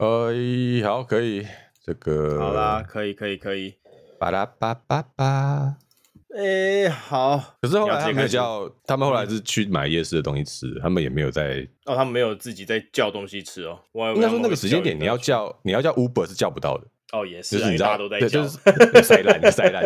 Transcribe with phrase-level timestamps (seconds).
[0.00, 0.32] 呃，
[0.82, 1.46] 好，可以，
[1.84, 3.74] 这个好啦，可以，可以，可以，
[4.18, 5.76] 巴拉巴巴巴。
[6.34, 7.58] 哎，好。
[7.60, 11.68] 可是后来他们叫，他们后来是去买夜市的东西吃，他们也没有在。
[11.84, 13.78] 哦，他们没有自己在叫东西吃哦。
[13.92, 16.86] 我应该说那个时间点，你要叫，你要叫 Uber 是叫不到的。
[17.12, 19.84] 哦，也是，就是你知道，都在叫，就是塞烂，塞烂，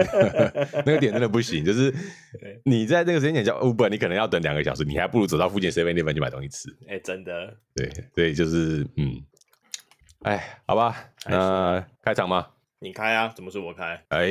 [0.86, 1.64] 那个点真的不行。
[1.64, 1.92] 就是
[2.64, 6.68] 你在那个时间点叫 Uber，你可能要等两个小时，你还不如走到附近 Seven Eleven 去买东西吃。
[6.88, 7.56] 哎，真的。
[7.74, 9.20] 对对，就是嗯，
[10.24, 10.96] 哎，好吧，
[11.26, 12.46] 那开场吗？
[12.78, 14.02] 你开啊，怎么是我开？
[14.08, 14.26] 哎，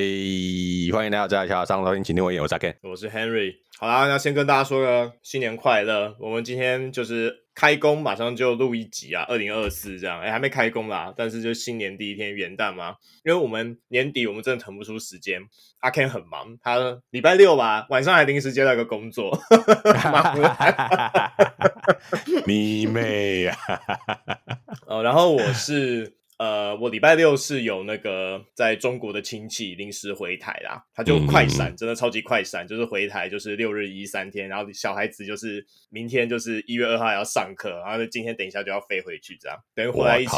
[0.91, 3.57] 欢迎来到这一条上楼，请听我演，我是 Ken，我是 Henry。
[3.77, 6.15] 好啦，那先跟大家说个新年快乐。
[6.19, 10.19] 我们今天就是开工，马上就录一集啊，二零二四这样。
[10.19, 15.41] 哎，还没开工啦，但是就新年第一天元旦嘛，因为我们年底我们真的腾不出时间。
[15.79, 19.37] 阿 Ken 很忙，他礼拜六吧晚上还临时接到一个工作，
[20.11, 21.33] 忙不来。
[22.47, 23.55] 你妹呀！
[24.87, 26.17] 哦，然后我是。
[26.39, 40.37] 呃，我礼拜六是有那个在中国的亲戚临时回台啦，他就快闪，嗯、真的超级快闪，就是回台就是六日一三天，然后小孩子就是明天就是一月二号要上课，然后就今天等一下就要飞回去，这样等于回来一起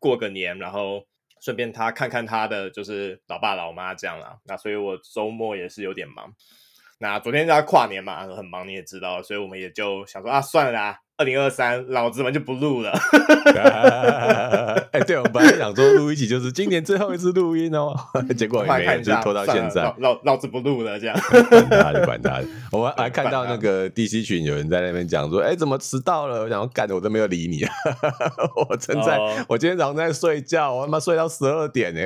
[0.00, 1.06] 过个年，然后
[1.40, 4.36] 顺便他看看他的就是老爸老妈这样啦。
[4.44, 6.34] 那所以我周末也是有点忙。
[6.98, 10.98] 那昨天在跨年嘛，很忙你也知道，所以我们也就想说啊，算了啦。
[11.18, 12.92] 二零二三，老子们就不录了。
[14.92, 17.92] 哎，对，我们本来想说录一集，就是今年最后一次录音哦，
[18.38, 19.82] 结果也没就拖到现在。
[19.98, 21.20] 老老子不录了，这样。
[21.50, 22.46] 管他的，管他的。
[22.70, 26.42] 我们还看到那个 DC 群有人在那边讲说，哎，怎么迟到了？
[26.42, 27.64] 我想要干的，我都没有理你。
[28.68, 32.00] 我正在，我今天早上在睡觉，我他妈睡到十二点呢。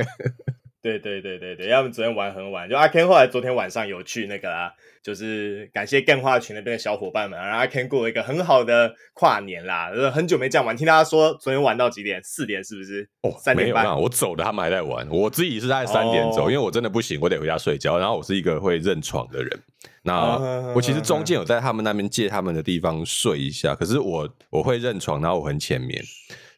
[0.83, 12.21] 对对对对对，要不昨天玩很晚，就阿 Ken 后来昨天晚上有去那个啦，就是感谢干话群那边的小伙伴们，然后阿 Ken 过了一个很好的跨年啦，就是很久没这样玩，听大家说昨天玩到几点？
[12.25, 13.09] 四点是不是？
[13.23, 17.97] 哦，三点半，我走的他们还在玩，我自己是在三点走，哦、因为我真的不行，我得回家睡觉。
[17.97, 19.63] 然后我是一个会认床的人，
[20.03, 26.03] 那我其实中间有在他们那边借他们的地方睡一下，可是我我会认床，然后我很浅眠。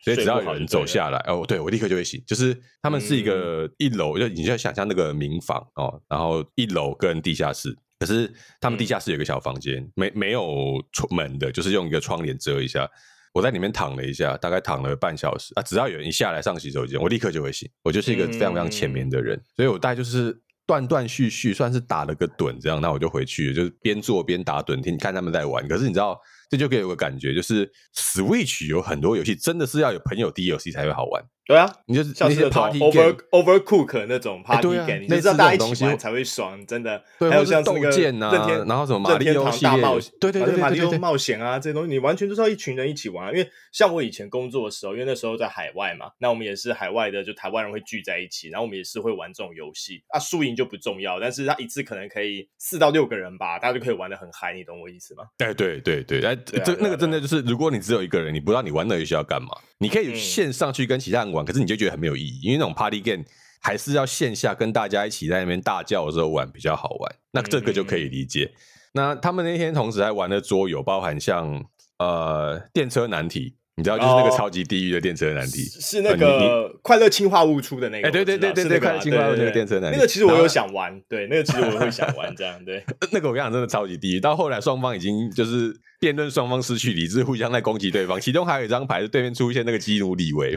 [0.04, 2.22] 所以只要有人走下来，哦，对，我立刻就会醒。
[2.26, 10.74] 就是他们是一个一楼，就你就要想象那个民房哦，然后一楼跟地下室，可是他们地下室有个小房间，没没有
[11.10, 12.86] 门的，就是用一个窗帘遮一下。
[13.32, 15.62] 我在里面躺了一下，大概躺了半小时啊。
[15.62, 17.66] 只要有人一下来上洗手间，我立刻就会醒。
[17.82, 25.66] 我就是一个非常非常浅眠的人，所以我大概就是断断续续，算是打了个盹这样，那我就回去，就是边做边打盹，听看他们在玩。
[25.66, 26.20] 可是你知道？
[26.54, 31.24] 这就给我有个感觉，就是 Switch 有很多游戏真的是要有朋友 DLC 才会好玩。
[31.46, 37.02] 对啊，你就是像是 Party Over Overcook 那种 Party Game，你知道大家一起玩才会爽，真的。
[37.18, 43.30] 还有像斗剑啊，然后什么马里奥大冒险，对对对，马里奥冒险啊，这些东西你完全就是要一群人一起玩。
[43.30, 50.02] 因为像我以前工作的时候，因为那时候在海外嘛，那我们也是海外的，就台湾人会聚在一起，然后我们也是会玩这种游戏。
[50.08, 55.24] 啊，输赢就不重要，但是他一次可能可以四到六个人吧，大家就可以玩的很嗨，你懂我意思吗？
[55.38, 62.40] 哎，对对对，哎，这那个真的就是，如果你只有一个人，你不知道你玩那游戏要干嘛，你可以线上去跟其他人玩，可是你就觉得很没有意义。
[62.42, 63.22] 因为那种 party game
[63.60, 68.54] 还是要线下跟大家一起在那边大叫的时候玩比较好玩，那这个就可以理解。
[68.92, 71.64] 那他们那天同时还玩的桌游，包含像
[71.98, 73.56] 呃电车难题。
[73.76, 78.06] 你知道，就是那个超级地狱的电车难题，是那个快乐氢化物出的那个。
[78.06, 79.96] 哎，对对对对对，快乐氢化物那个电车难题。
[79.96, 82.84] 那个其实我有想玩，对，那个其实我会想玩这样，对。
[83.10, 84.20] 那个我跟你讲，真的超级地狱。
[84.20, 88.20] 到后来双方已经就是辩论，双方失去理智，互相在攻击对方。
[88.20, 90.54] 其中还有一张牌是对面出现那个基努里维，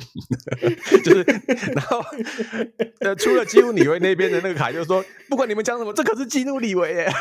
[1.04, 1.24] 就是
[1.74, 2.04] 然后
[3.00, 7.10] 呃，出了基努里维那边的那个卡，就是说不管你们讲什么，这可是基努里维耶。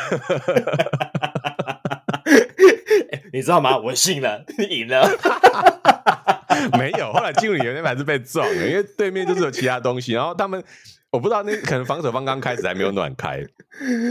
[3.33, 3.77] 你知道吗？
[3.77, 5.07] 我信了，你赢了。
[6.77, 10.13] 没有，后来进入里面那边还是被撞了，因为对面就是有其他东西。
[10.13, 10.63] 然后他们，
[11.11, 13.43] 我不知道那可能防守方刚开始还没有暖开，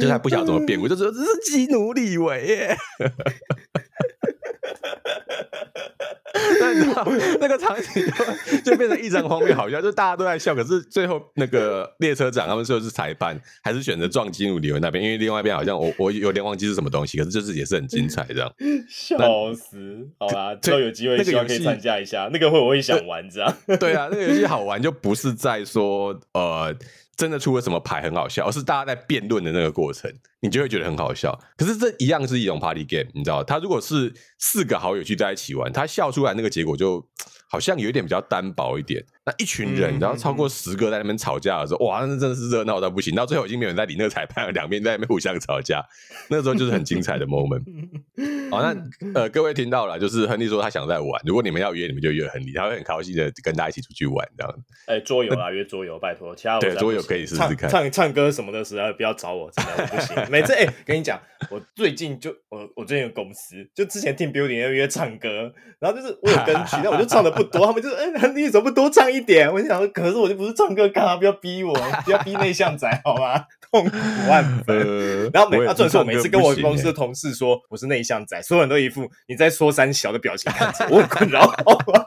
[0.00, 0.80] 就是还不晓得怎么变。
[0.80, 2.76] 我就说这是基努李维耶。
[6.60, 7.06] 那你知道
[7.40, 10.54] 那个场景就就变成异常荒谬，好笑，就大家都在笑。
[10.54, 15.02] 可是最后那个列车长他们说是裁判，还是选择撞基努李维那边？
[15.02, 18.52] 因为另外一边好像我我有点忘记是什么东西，可是就是也是很精彩这样。
[18.88, 19.16] 笑
[19.54, 20.08] 死！
[20.18, 23.56] 好啦，之后有机会希望可以参加一下，那个会我会想玩这样。
[23.78, 26.74] 对啊，那个游戏好玩就不是在说呃。
[27.16, 31.38] 真的出了什么牌很好笑，而是大家在辩论的那个过程，你就会觉得很好笑。
[31.56, 37.08] 可是这一样是一种 party game，你知道，他如果是四个好友聚在一起玩，他笑出来那个结果就
[37.48, 39.04] 好像有点比较单薄一点。
[39.26, 43.12] 那一群人，然后超过十个在那边吵架的时候，哇，那真的是热闹到不行。
[43.12, 45.84] 到最后已经没有人在理那个裁判，两边在那边互相吵架，
[46.28, 47.64] 那个时候就是很精彩的 moment。
[48.48, 48.76] 好，那
[49.14, 54.54] 呃，各位听到了，就是亨利说他想再玩，如果你们要约，你们就约亨利，他会很高兴的跟大家一起出去玩这样。
[54.86, 57.68] 哎，桌游啊，约桌游，拜托，其他对桌游可以试试看。
[57.68, 60.30] 唱唱歌什么的时候不要找我，真的我不行。
[60.30, 61.20] 每次哎，跟你讲，
[61.50, 69.50] 我最近就我我最近有公司，就之前 team building 要约唱歌，然后就是我有跟曲， 但我就唱的不多，他们就说，哎，亨利怎么不多唱一点？
[69.52, 71.74] 我就想说，可是我就不是唱歌，干嘛不要逼我？
[72.04, 73.44] 不要逼内向仔好吗？
[73.70, 73.96] 痛苦
[74.28, 75.30] 万分。
[75.32, 82.04] 然后每他这时候每次跟我公司的同事说我是内向仔，所有人都一副你在说三小的表情看着我，很困扰好吗？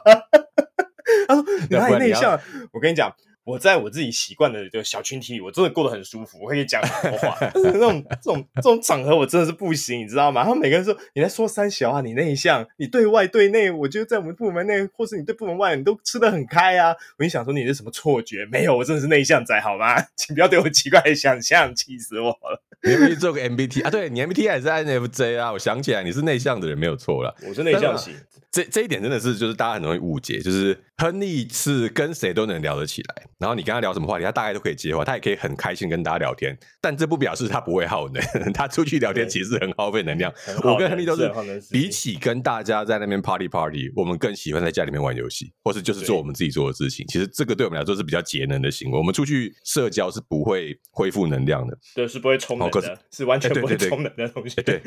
[1.28, 2.38] 他说你太内向，
[2.72, 3.12] 我跟你讲。
[3.44, 7.36] 我在我自己习惯的就小群体里，我真的过得很舒服，我可以讲很多话。
[7.40, 10.44] 但是那种这种这种场合，我真的是不行，你知道吗？
[10.44, 16.94] 他们每个人说你在说三小啊，你内向，你对外对内，我觉得在我们部门内，或是你对部门外，你都吃得很开啊。
[17.18, 18.46] 我就想说你是什么错觉？
[18.52, 19.96] 没有，我真的是内向仔，好吗？
[20.16, 22.62] 请不要对我奇怪的想象，气死我了。
[23.08, 23.90] 你做个 MBT 啊？
[23.90, 25.52] 对，你 MBT 还是 INFJ 啊？
[25.52, 27.34] 我想起来，你是内向的人没有错了。
[27.48, 28.14] 我是内向型。
[28.50, 36.58] 这这一点真的是，就是大家很容易误解，就是亨利是跟谁都能聊得起来，然后你跟他聊什么话题，他大概都可以接话，他也可以很开心跟大家聊天。
[36.80, 38.20] 但这不表示他不会耗能，
[38.52, 40.32] 他出去聊天其实很耗费能量。
[40.64, 41.30] 我跟亨利都是，
[41.70, 47.06] 比起跟大家在那边 party party，我们更喜欢在家里面玩游戏，或是就是做我们自己做的事情。
[47.06, 48.98] 其实这个对我们来说是比较节能的行为。
[48.98, 54.60] 我们出去社交是不会恢复能量的，对，是不会充能的，是，是完全不会充能的东西。
[54.62, 54.82] 对，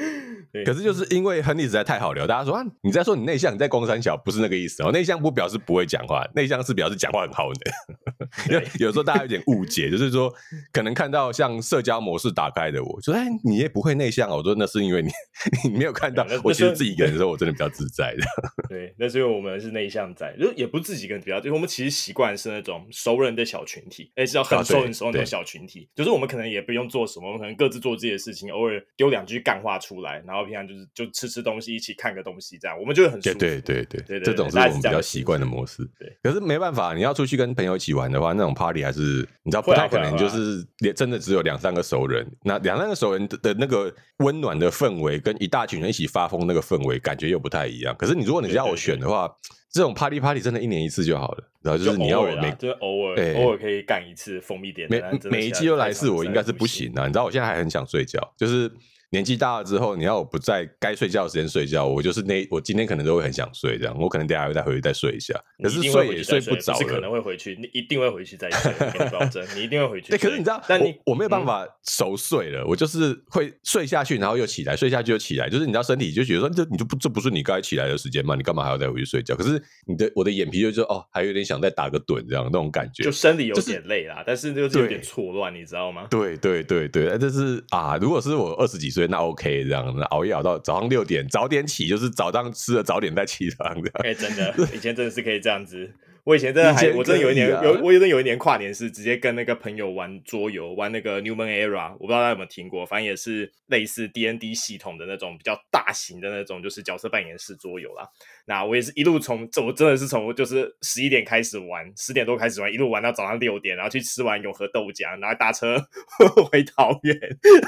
[0.51, 3.52] 对，可是就是因为亨利实在太好聊，大家说啊，你在说你内向。
[3.53, 7.71] 你在光山小不是那个意思哦，内向不表示不会讲话，内向是表示讲话很好的。
[8.49, 10.33] 因为 有时候大家有点误解，就是说
[10.71, 14.37] 可能看到像社交模式打开的我，说哎，你也不会内向哦。
[14.37, 15.09] 我说那是因为你
[15.69, 18.23] 你没有看到，我其实自己一个人的时候，我真的比较自在的。
[18.69, 25.87] 对，那是因为我们是内向仔，就也不是自己一个人比较，就是我们其实习惯是那种熟人的小群体，哎，是要很熟很熟那种小群体。
[25.95, 33.42] 就是我们可能也不用做什么，我们可能各自做自己的事情，偶尔丢两句干话出来，然后平常就是就吃吃东西，一起看个东西，这样我们就会很舒服。
[33.43, 34.19] 对对对对。
[34.21, 36.17] 这种是我们比较习惯的模式，对。
[36.23, 42.25] 可是没办法，你要出去跟朋友一起玩的话，那种 party 还是你知道不太可能，就是真的只有两三个熟人。
[42.43, 47.95] 那两三个熟人的那个温暖的氛围，跟一大群人一起发疯那个氛围，感觉又不太一样。
[47.97, 49.29] 可是你如果你要我选的话，
[49.71, 51.43] 这种 party party 真的一年一次就好了。
[51.61, 57.01] 然后就是你要我每就是偶尔偶尔可以干一次蜂蜜点，每每一季都来一次，我应该是不行的。
[57.07, 58.71] 你知道我现在还很想睡觉，就是。
[59.13, 65.39] 年纪大了之后，你要我不在该睡觉的时间睡觉，我就是那我今天可能都会很想睡，这样我可能等下还会再回去再睡一下。
[65.61, 68.73] 可是睡也睡不着，是可能会回去，你一定会回去再睡，
[69.11, 70.09] 保证，你一定会回去。
[70.17, 79.35] 对，可是你知道，但你我，我没有办法熟睡了，嗯，我就是会睡下去，然后又起来，睡下去又起来，就是你知道身体就觉得说，这你就不这不是你该起来的时间嘛，你干嘛还要再回去睡觉？
[79.35, 86.07] 可是你的我的眼皮就说哦，还有点想再打个盹这样那种感觉，就生理有点累啦，就是，但是就是有点错乱，你知道吗？
[86.09, 89.85] 对对对对，这是啊，如果是我二十几岁，那 OK 这样。
[90.11, 93.91] 熬夜熬到早上六点，早点起就是早上吃了早点再起床的。
[94.03, 95.91] 哎，真的， 以前真的是可以这样子。
[96.25, 108.07] 我以前真的还，我真的有一年有，我真的有一年跨年是直接跟那个朋友玩桌游，玩那个 Newman Era，我不知道大家有没有听过，反正也是类似 D N D 系统的那种比较大型的那种，就是角色扮演式桌游啦。
[108.45, 115.77] 那我也是一路从，这我真的是从就是十一点开始玩，十点多开始玩，一路玩到早上六点，然后去吃完永和豆浆，然后搭车
[116.49, 117.17] 回桃园，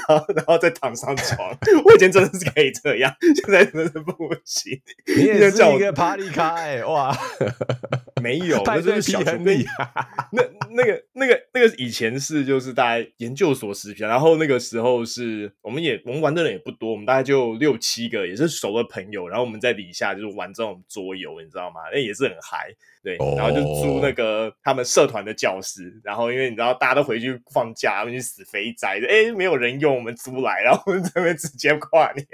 [0.08, 1.54] 然后然后再躺上床。
[1.84, 4.80] 我以前真的是可以这样，现在真的是不行。
[5.14, 7.14] 你也是一个 Party 咖哎，哇，
[8.22, 8.56] 没有。
[8.56, 9.64] 有，那就是小兄弟。
[10.32, 19.28] 那那个那个那个以前是就是大家研究所时期，然后那个时候是我们也我们玩的人也不多，我们大概就六七个，也是熟的朋友。
[19.28, 21.80] 然后我们在底下就是玩这种桌游，你知道吗？
[21.92, 22.68] 那也是很嗨，
[23.02, 23.16] 对。
[23.36, 32.26] 然后就租那个他们社团的教室，然后因为你知道大家都回去放假，他们去死肥宅，哎，没有人用，我们租来，然后我们这边直接跨年。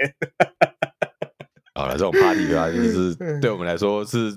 [1.83, 4.33] 好了，这种 party 的话， 就是对我们来说是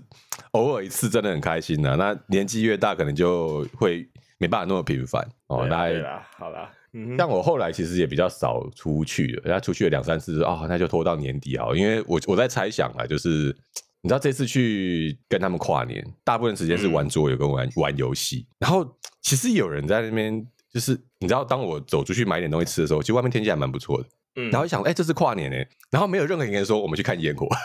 [0.52, 1.96] 偶尔一次，真的很开心的、啊。
[1.96, 4.08] 那年纪越大，可能就会
[4.40, 5.68] 没办法那么频繁哦。
[5.70, 5.94] 大概
[6.38, 6.68] 好了，
[7.16, 11.68] 像我后来其实也比较少出去了，人家出去了两三次啊、哦，那就拖到年底啊。
[11.75, 13.56] 因为我我在猜想啊，就是
[14.02, 18.48] 你知道这次去跟他们跨年，大部分时间是玩桌游跟玩、嗯、玩游戏。
[18.58, 18.84] 然后
[19.22, 24.08] 其实有人在那边，就是你知道，当我走出去买点东西吃的时候，其实外面天气还蛮不错的。
[24.36, 27.48] 嗯，然后一想，哎、欸，这是跨年哎，然后没有任何一个人说我们去看烟火，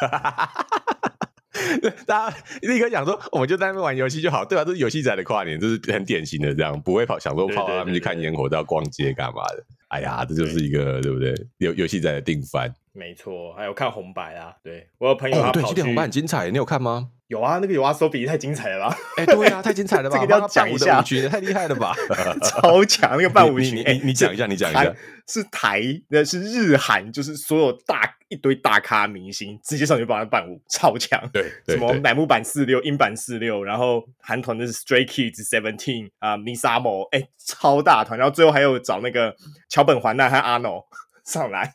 [2.06, 4.64] 大家立刻讲说，我们就在那边玩游戏就好，对吧？
[4.64, 9.64] 这是游戏仔的跨年，这是很典型的这样，不会跑想说跑到他们去看烟火，都要逛街干嘛的？
[9.88, 11.34] 哎呀，这就是一个对，对不对？
[11.58, 13.52] 游游戏仔的定番，没错。
[13.54, 17.10] 还有看红白啊，对我有朋友他跑去、哦、对，今天红白很精彩，你有看吗？
[17.30, 18.98] 有啊，那个 YOASOBI 太精彩了吧？
[19.16, 20.18] 哎、欸，对啊，太精彩了吧？
[20.18, 21.94] 这个要讲一下，太厉害了吧？
[22.42, 24.92] 超强那个伴舞曲，你你讲、欸、一下，你讲一下，
[25.28, 31.22] 是台那是日韩，就是所有大一堆大咖明星直接上去帮他伴舞，超强。
[31.32, 39.36] 对，什么乃木坂四六、樱坂四六，然后韩团的是 Stray Kids Seventeen 啊，MISAMO，哎，超大团，然后最后还有找那个
[39.68, 40.84] 桥本环奈和阿诺
[41.24, 41.74] 上来，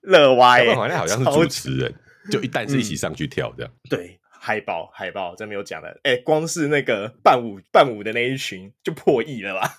[0.00, 0.60] 乐歪。
[0.60, 1.94] 桥本环奈好像是主持人，
[2.30, 3.70] 就一旦是一起上去跳这样。
[3.70, 4.18] 嗯、对。
[4.46, 9.74] 海报海报真没有讲的，哎、光是那个伴舞伴舞的那一群就破亿了吧？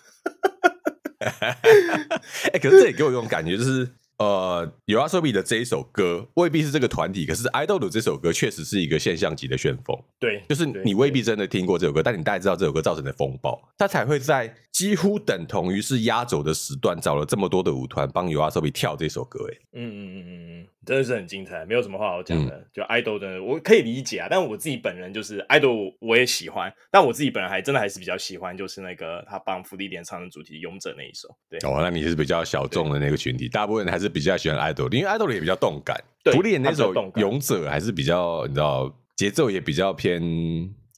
[1.24, 3.90] 哎、欸，可是这也给我一种感觉，就是。
[4.18, 9.96] 呃，YOASOBI 的这一首歌未必是这个团体，可是 idol 这首歌确实是一个现象级的旋风。
[10.20, 19.48] 对，就是你未必真的听过这首歌，但你大概知道这首歌造成的风暴，他才会在几乎等同于是压轴的时段找了这么多的舞团帮 YOASOBI 跳这首歌。
[19.52, 22.56] 哎，嗯嗯嗯嗯嗯，真的是很精彩，没有什么话好讲的。
[22.56, 31.28] 嗯、就 idol 的，我可以理解啊，但我自己本人就是 idol，我也喜欢，但我自己本人还真的还是比较喜欢，就是那个他帮福利点唱的主题《勇者》那一首。
[31.48, 34.07] 对，哦，那你是比较小众的那个群体，大部分人还是。
[34.10, 35.96] 比较喜欢 idol，因为 idol 也比较动感。
[36.32, 40.22] 福利那首《勇者》还是比较，你知道，节奏也比较偏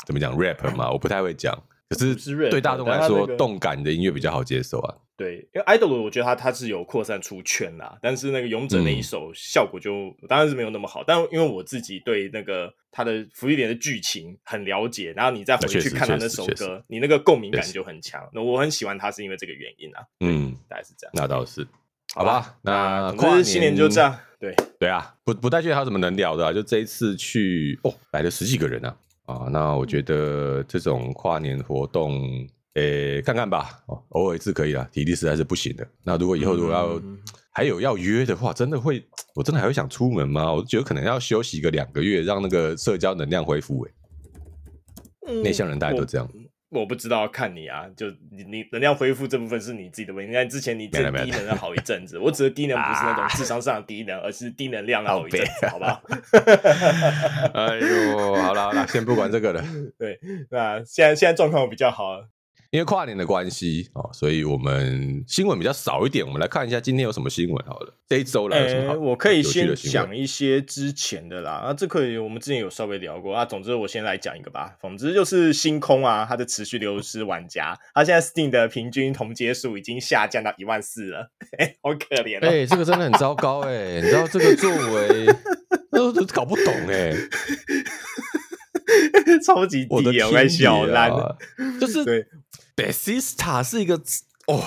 [0.05, 0.91] 怎么讲 rap 嘛？
[0.91, 1.55] 我不太会讲。
[1.87, 2.15] 可是
[2.49, 4.95] 对大众来说，动感的音乐比较好接受啊。
[5.17, 11.03] 对，因为 idol 我觉得他他是有扩散出圈啦，但是那个勇者那一首效果就、嗯、当然是没有那么好。
[11.05, 18.27] 但因为我自己对那个他的福利点的剧情很了解，然后你再回去看他那首歌，你那个共鸣感就很强。
[18.33, 20.01] 那我很喜欢他是因为这个原因啊。
[20.21, 21.11] 嗯，大概是这样。
[21.13, 21.67] 那倒是。
[22.15, 24.15] 好吧，那跨年新年就这样。
[24.39, 26.53] 对对啊，不不太确定还有什么能聊的、啊。
[26.53, 29.49] 就这一次去哦，来了十几个人啊啊！
[29.51, 32.17] 那我觉得这种跨年活动，
[32.75, 33.81] 诶、欸，看看吧。
[33.87, 35.85] 哦，偶尔一次可以了，体力实在是不行的。
[36.03, 37.19] 那如果以后如果要、嗯、
[37.51, 40.53] 还有要约的话，真的会，我真的还会想出门吗？
[40.53, 43.85] 我觉得可能要休息个两个月，让那个社交能量恢复。
[45.27, 46.27] 诶，内向人大家都这样。
[46.69, 50.29] 我不知道，看你啊，就你你能量恢复这部分是你自己的问题。
[50.29, 56.01] 你看之前你这低能了好一阵子，我指的低能不是那种智商上的低能，而是低能量好一阵子，好不好？
[57.53, 59.63] 哎呦，好了好了，先不管这个了。
[59.97, 60.19] 对，
[60.51, 62.21] 那现在现在状况比较好。
[62.71, 66.23] 因为跨年的关系哦，所以我们新闻比较少一点。
[66.23, 67.95] 我们来看一下今天有什么新闻好了。
[68.07, 68.97] 这一周来有什么、欸？
[68.97, 71.51] 我可以先讲一些之前的啦。
[71.51, 73.43] 啊，这可以，我们之前有稍微聊过啊。
[73.43, 74.75] 总之，我先来讲一个吧。
[74.79, 82.41] 总之就是星空啊，它的持续流失玩家，它现在 Steam 的平均同接数已经下降到一万四了，欸， 好可怜哦。
[82.43, 84.01] 哎，欸，这个真的很糟糕哎，欸。
[84.01, 85.25] 你知道这个作为
[85.89, 87.17] 都搞不懂哎，欸，
[89.45, 91.11] 超级低，我的天小烂，
[91.79, 92.25] 就是对。
[92.75, 94.01] Bethesda 是一个
[94.47, 94.63] 哦，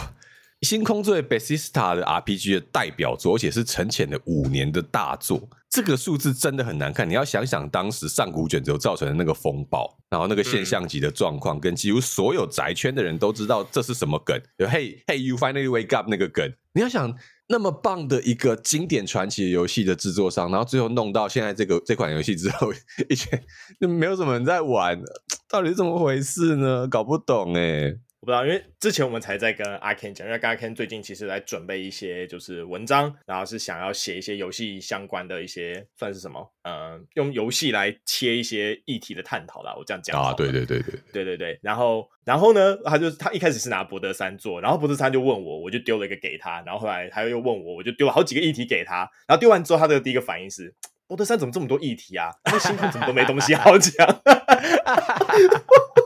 [0.61, 5.49] 星空作为 Bethesda 的 RPG 的代表作，而且是沉潜了五年的大作。
[5.71, 7.09] 这个数字真的很难看。
[7.09, 14.39] 你要想想当时上古卷轴造成的那个风暴，然后那个现象级的状况，跟几乎所有宅圈的人都知道这是什么梗。
[14.59, 17.17] 就 Hey Hey You Finally Wake Up 那个梗，你要想
[17.53, 22.73] 那么棒的一个经典传奇游戏的制作商，然后最后弄到现在这个这款游戏之后，
[23.11, 23.39] 以前
[23.79, 24.99] 就没有什么人在玩，
[25.51, 26.89] 到底是怎么回事呢？
[26.89, 27.95] 搞不懂哎。
[28.23, 39.75] 我不知道，因为之前我们才在跟阿 Ken 讲，因为阿 Ken 最近其实来准备一些就是文章，然后是想要写一些游戏相关的一些算是什么，呃，用游戏来切一些议题的探讨啦。
[39.77, 41.59] 我这样讲啊，对对对对对对对。
[41.63, 50.73] 然后然后呢，他就他一开始是拿博德三做，然后博德三就问我，我就丢了一个给他，然后后来他又问我，我就丢了好几个议题给他，然后丢完之后，他的第一个反应是
[51.09, 52.31] 博德三怎么这么多议题啊？
[52.45, 54.07] 那星空怎么都没东西好讲？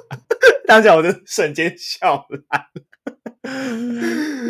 [0.67, 2.41] 当下我就瞬间笑了。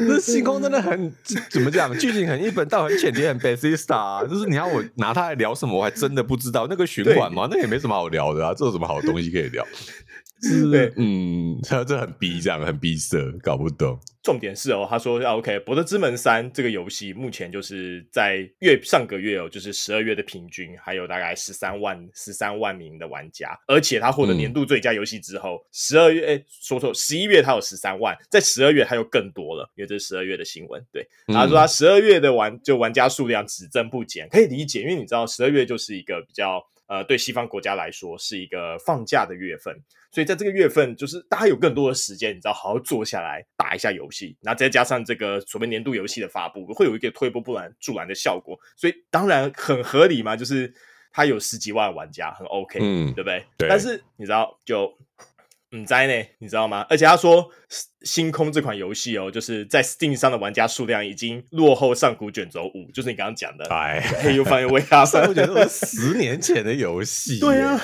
[0.08, 1.12] 这星空真的很
[1.50, 1.92] 怎么讲？
[1.98, 4.26] 剧情很一本道，很浅碟，很 basic star。
[4.26, 6.66] 就是你要我拿它来聊什么，我还真的不知道。
[6.68, 8.54] 那个循环嘛，那也没什么好聊的啊。
[8.54, 9.64] 这有什么好东西可以聊？
[10.42, 13.98] 是，对，嗯，他这很逼，这样很逼色，搞不懂。
[14.26, 30.84] 重点是哦，他说啊，OK，《博德之门三》这个游戏目前就是在月上个月哦，就是十二月的平均还有大概十三万十三万名的玩家，而且他获得年度最佳游戏之后，十二、嗯、月哎说错，十一月他有十三万，在十二月他又更多了，因为这是十二月的新闻。
[30.92, 36.60] 对，他说他十二月的玩就玩家数量只增不减，可以理解，因为你知道十二月就是一个比较。
[36.86, 39.74] 呃，对西方国家来说是一个放假的月份，
[40.12, 50.72] 所以在这个月份，就是大家有更多的时间，你知道，好好坐下来打一下游戏，然后再加上这个所谓年度游戏的发布，会有一个推波助澜助澜的效果，所以当然很合理嘛，就是
[51.12, 53.44] 它有十几万玩家，很 OK，嗯，对不对？
[53.58, 53.68] 对。
[53.68, 54.96] 但是你知道，就
[55.72, 56.86] 嗯，在呢，你知道吗？
[56.88, 57.50] 而且他说，
[58.02, 63.64] 星空这款游戏哦，就是在 Steam 上的玩家数量已经落后上古卷轴五，就是你刚刚讲的。
[63.66, 64.00] 哎，
[64.36, 65.04] 又发现为啥？
[65.04, 67.40] 上古卷轴 十年前的游戏。
[67.40, 67.76] 对啊，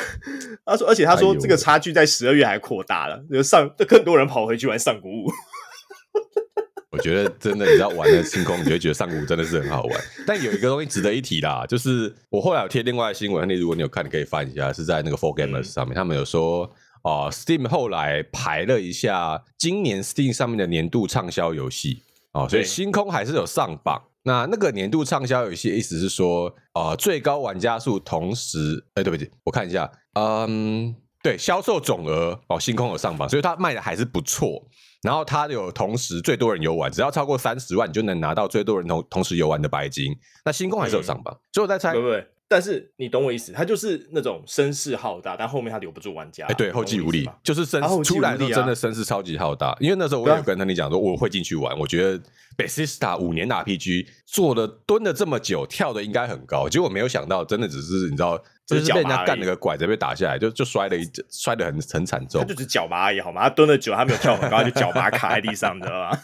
[0.65, 5.27] 他说，而且他说这个差距在十二月还扩大了，就上更多人跑回去玩上古五。
[6.93, 10.01] 我觉得真的，你知道玩了星空，你就会觉得上古真的是很好玩。
[10.27, 16.71] 但有一个东西值得一提啦，就是我后来有贴另外的新闻，那如果你有看，你可以翻一下，是在那个 Four Gamers 上面，嗯、他们有说
[17.03, 24.03] 啊、呃、，Steam 后来排了一下今年 Steam 上面的年度畅销游戏哦，所以星空还是有上榜。
[24.25, 34.65] 那那个年度畅销游戏意思是说，呃，最高玩家数同时，哎，对不起，我看一下，嗯，对，销售总额哦，星空有上榜，所以它卖的还是不错。
[35.03, 40.17] 然后它有同时最多人游玩，只要超过三十万，你就能拿到最多人同同时游玩的白金。
[40.45, 42.25] 那星空还是有上榜，嗯、所以我在猜，对不对？
[42.53, 46.47] 但是你懂我意思，他就是那种声势浩大，但后面他留不住玩家。
[46.47, 49.75] 哎，对，后继无力，就是声势出来的时候真的声势超级浩大。
[49.81, 52.21] 因为那时候我有跟他你讲说，我会进去玩，我觉得
[52.57, 58.43] Bethesda 五年的 RPG 做的蹲了这么久，跳的应该很高，结果没有想到，真的只是你知道。
[58.65, 62.41] 就是被人家干了个拐子，被打下来，就就摔了一，摔的很很惨重。
[62.41, 63.43] 他就只脚麻而已，好吗？
[63.43, 66.19] 他蹲了久，他没有跳很高，他就脚麻卡在地上，你知道吗？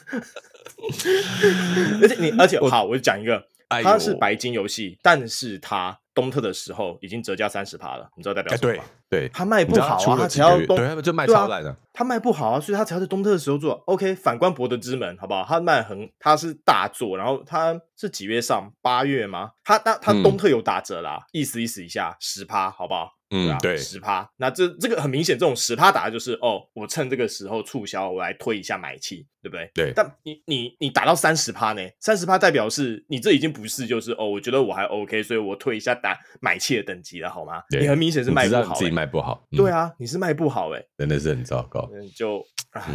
[2.00, 5.98] 而且你，而且好，我就讲一个，它是白金游戏，但是它。
[6.14, 8.82] 东特的时候已经折价三十趴了，你知道代表什么吗？
[9.08, 11.76] 对，它卖不好啊，它只要东，对，就卖超烂的。
[11.99, 13.73] 他卖不好啊，所以他才要在东特的时候做。
[13.87, 15.45] OK，反观博德之门，好不好？
[15.45, 18.73] 他卖很，他是大作，然后他是几月上？
[18.81, 19.50] 八月吗？
[19.64, 23.14] 他他他东特有打折啦，意思意思一下，十趴，好不好？
[23.31, 24.31] 嗯，对，十趴。
[24.38, 29.71] 那这这个很明显，这种十趴打的就是哦，我趁这个时候促销，我来推一下买气，对不对？
[29.75, 29.93] 对。
[29.95, 31.83] 但你你你打到三十趴呢？
[32.00, 37.62] 三十趴代表是你这已经不是就是哦，我觉得我还 OK，所以我推一下打买气的等级了，好吗？
[37.78, 39.47] 你很明显是卖不好，自己卖不好。
[39.50, 41.87] 对啊，你是卖不好哎，真的是很糟糕。
[42.14, 42.45] 就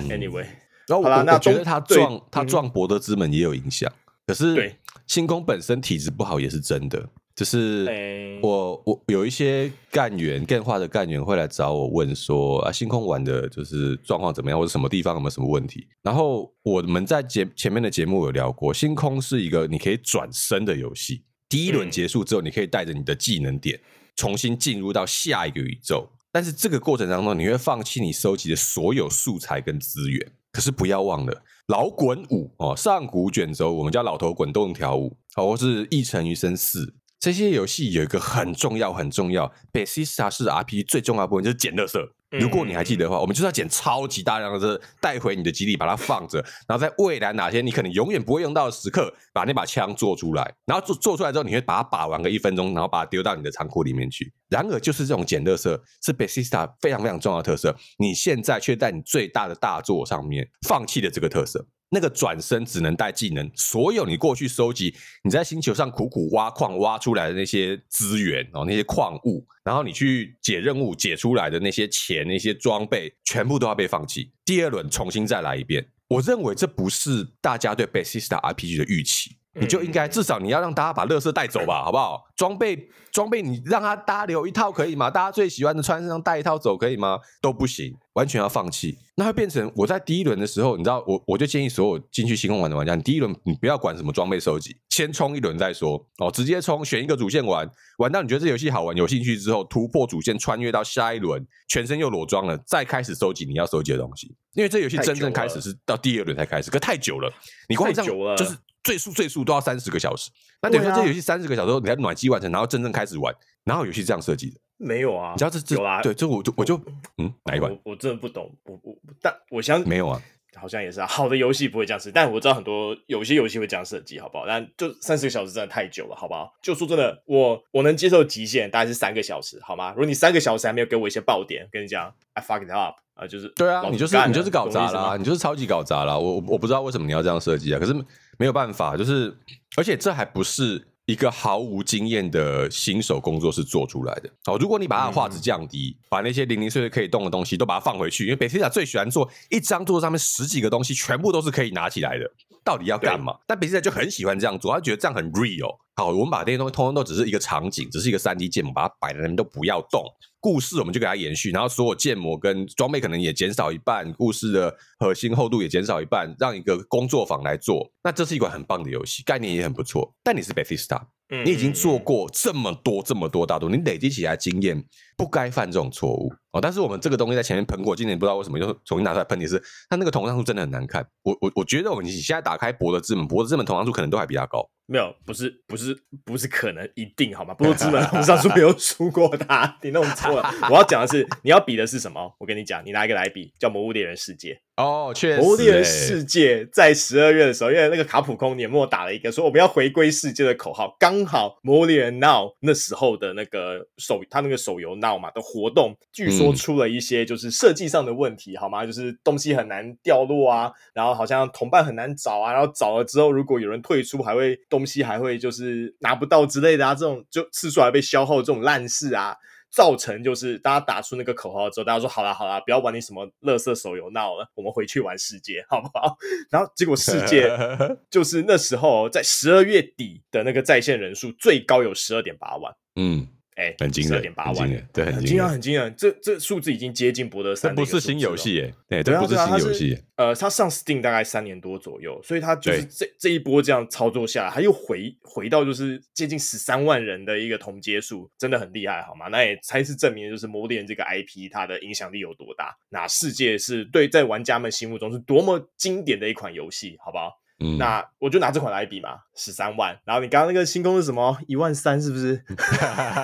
[0.09, 0.45] anyway，
[0.87, 3.91] 然后我觉得他撞他撞博德之门也有影响，
[4.27, 4.75] 可是
[5.07, 7.09] 星空本身体质不好也是真的。
[7.35, 15.87] 就是我我有一些干员干化的干员会来找我问说啊，星空玩的就是状况怎么样，或者什么地方有没有什么问题？
[16.03, 21.23] 然后我们在节前面的节目有聊过，星空是一个你可以转身的游戏。
[21.49, 23.79] 第一轮结束之后，你可以带着你的技能点
[24.15, 30.33] 重新进入到下一个宇宙，但是这个过程当中你会放弃你收集的所有素材跟资源。
[30.51, 36.93] 可是不要忘了老滚舞哦，上古卷轴我们叫老头滚动条舞，好，或是异尘余生四。
[37.19, 41.97] 这些游戏有一个很重要、很重要，Bassista 是 RPG 最重要的部分就是捡垃圾。
[42.39, 50.53] 如果你还记得的话，我们就是要捡超级大量的这带回你的基地，把它放着，然后在未来哪些你可能永远不会用到的时刻，把那把枪做出来。
[50.65, 54.33] 然后做做出来之后，你会把它把玩个一分钟，然后把它丢到你的仓库里面去。
[54.49, 61.65] 然而，就是这种捡乐色是 b a s i s t a 非常非常重要的特色，你现在却在你最大的大作上面放弃了这个特色。
[61.93, 74.31] 那个转身只能带技能，所有你过去收集，你在星球上苦苦挖矿挖出来的那些资源哦，那些矿物，然后你去解任务解出来的那些钱、那些装备，全部都要被放弃。
[74.43, 75.87] 第二轮重新再来一遍。
[76.07, 79.37] 我认为这不是大家对 Basista RPG 的预期。
[79.59, 82.23] 你就应该至少你要让大家把乐色带走吧，好不好？
[82.35, 85.11] 装备装备你让他大家留一套可以吗？
[85.11, 87.19] 大家最喜欢的穿身上带一套走可以吗？
[87.39, 88.97] 都不行，完全要放弃。
[89.15, 104.35] 那会变成我在第一轮的时候，你知道我我就建议所有进去星空玩的玩家，你第一轮你不要管什么装备收集，先冲一轮再说哦，直接冲选一个主线玩，玩到你觉得这游戏好玩有兴趣之后，突破主线穿越到下一轮，全身又裸装了，再开始收集你要收集的东西。
[104.53, 107.31] 因为这游戏真正开始是到第二轮才开始，可太久了，
[107.69, 108.57] 你光这样就是。
[108.83, 110.29] 最速最速都要三十个小时，
[110.61, 114.59] 那等于说这游戏三十个小时后，你才暖机完成，然后真正开始玩，然后游戏这样设计的？
[114.77, 116.01] 没有啊，你知道这这有啊？
[116.01, 116.75] 对，这我就我就
[117.17, 117.71] 嗯，哪一款？
[117.71, 120.21] 我我真的不懂，我我但我相信没有啊，
[120.55, 121.07] 好像也是啊。
[121.07, 124.43] 好的游戏不会这样设计，但我知道很多有些游戏会这样设计，好不好？
[124.45, 126.51] 但就三十个小时真的太久了，好不好？
[126.61, 129.91] 就说真的，我我能接受极限大概是三个小时，好吗？
[129.91, 136.17] 如果你三个小时还没有给我一些爆点，跟你讲，I fuck it up 啊，就是对啊，你就是你就是搞砸啦，你就是超级搞砸啦。
[136.17, 137.95] 我我不知道为什么你要这样设计啊，可是。
[138.43, 139.33] 没有办法，就是，
[139.77, 144.29] 而且这还不是一个毫无经验的新手工作室做出来的。
[144.43, 152.29] 好，如果你把它的画质降低，把那些零零碎碎可以动的东西都把它放回去，因为 Bethesda 最喜欢做一张桌子上面十几个东西，全部都是可以拿起来的。
[152.65, 153.33] 到底要干嘛？
[153.47, 155.77] 但 Bethesda 就很喜欢这样做，他觉得这样很 real。
[155.95, 160.03] 好，我们把这些东西通通都只是一个场景，只是一个三 D 建模，把它摆在那边都不要动。
[160.43, 167.89] 故事我们就给它延续，然后所有建模跟装备可能也减少一半，故事的核心厚度也减少一半，让一个工作坊来做。
[168.03, 170.13] 那这是一款很棒的游戏，概念也很不错。
[170.21, 171.01] 但你是 Bethesda，
[171.45, 174.83] 你已经做过这么多这么多大作，你累积起来经验，
[175.15, 176.59] 不该犯这种错误哦。
[176.59, 179.39] 但是我们这个东西在前面喷过，今年不知道为什么又重新拿出来喷。
[179.39, 179.57] 你是
[179.89, 181.07] 它那个同像素真的很难看。
[181.23, 184.69] 我我我觉得，你现在打开博的之门，博的之门同像素可能都还比较高。
[184.85, 187.53] 没有，不是不是不是可能一定好吗？
[187.53, 190.53] 博德之门同像素没有输过他，你弄错了。
[190.69, 192.35] 我要讲的是，你要比的是什么？
[192.37, 208.83] 我跟你讲，你拿一个来比，叫《魔物猎人世界》哦，确实，《魔物猎人世界》在十二月的时候，因为那个卡普空年末打了一个说我们要回归世界的口号，刚好《魔物猎人 Now》那时候的那个手，他那个手游 Now 嘛的活动，据说出了一些就是设计上的问题，好吗？
[208.83, 219.37] 就是东西很难掉落啊，然后好像同伴很难找啊，然后找了之后，如果有人退出，还会东西还会就是拿不到之类的啊，这种就次数还被消耗，这种烂事啊。
[219.75, 226.15] 造成就是大家打出那个口号之后，大家说好啦好啦，不要玩你什么乐色手游闹了，我们回去玩世界好不好？
[226.51, 227.49] 然后结果世界
[228.11, 233.27] 就是那时候在十二月底的那个在线人数最高有十二点八万，嗯。
[233.55, 235.93] 哎、欸，很惊人，点八万，对，很惊人，很惊人。
[235.97, 237.75] 这这数字已经接近博德三。
[237.75, 240.03] 这不是新游戏，哎，对，这不是新游戏。
[240.15, 249.27] 呃，它上 Steam 大概三年多左右，所以它就是这这一波这样操作下来，它又回回到就是接近十三万人的一个同阶数，真的很厉害，好吗？
[249.29, 252.75] 那也才是证明，就是魔猎这个 IP 它的影响力有多大。
[252.89, 257.31] 那世界是对在玩家们心目中是多么经典的一款游戏，好不好？
[257.63, 259.97] 嗯，那我就拿这款来比嘛，十三万。
[260.03, 261.37] 然后你刚刚那个星空是什么？
[261.47, 262.43] 一万三是不是？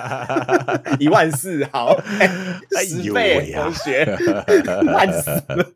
[0.98, 1.94] 一万四，好，
[2.86, 4.04] 十倍，同学，
[4.86, 5.66] 烂死了，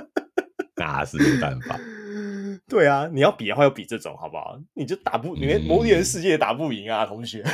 [0.76, 1.78] 那是没办法。
[2.68, 4.58] 对啊，你要比的话，要比这种，好不好？
[4.74, 7.44] 你就打不，你连魔猎人世界也打不赢啊，同学。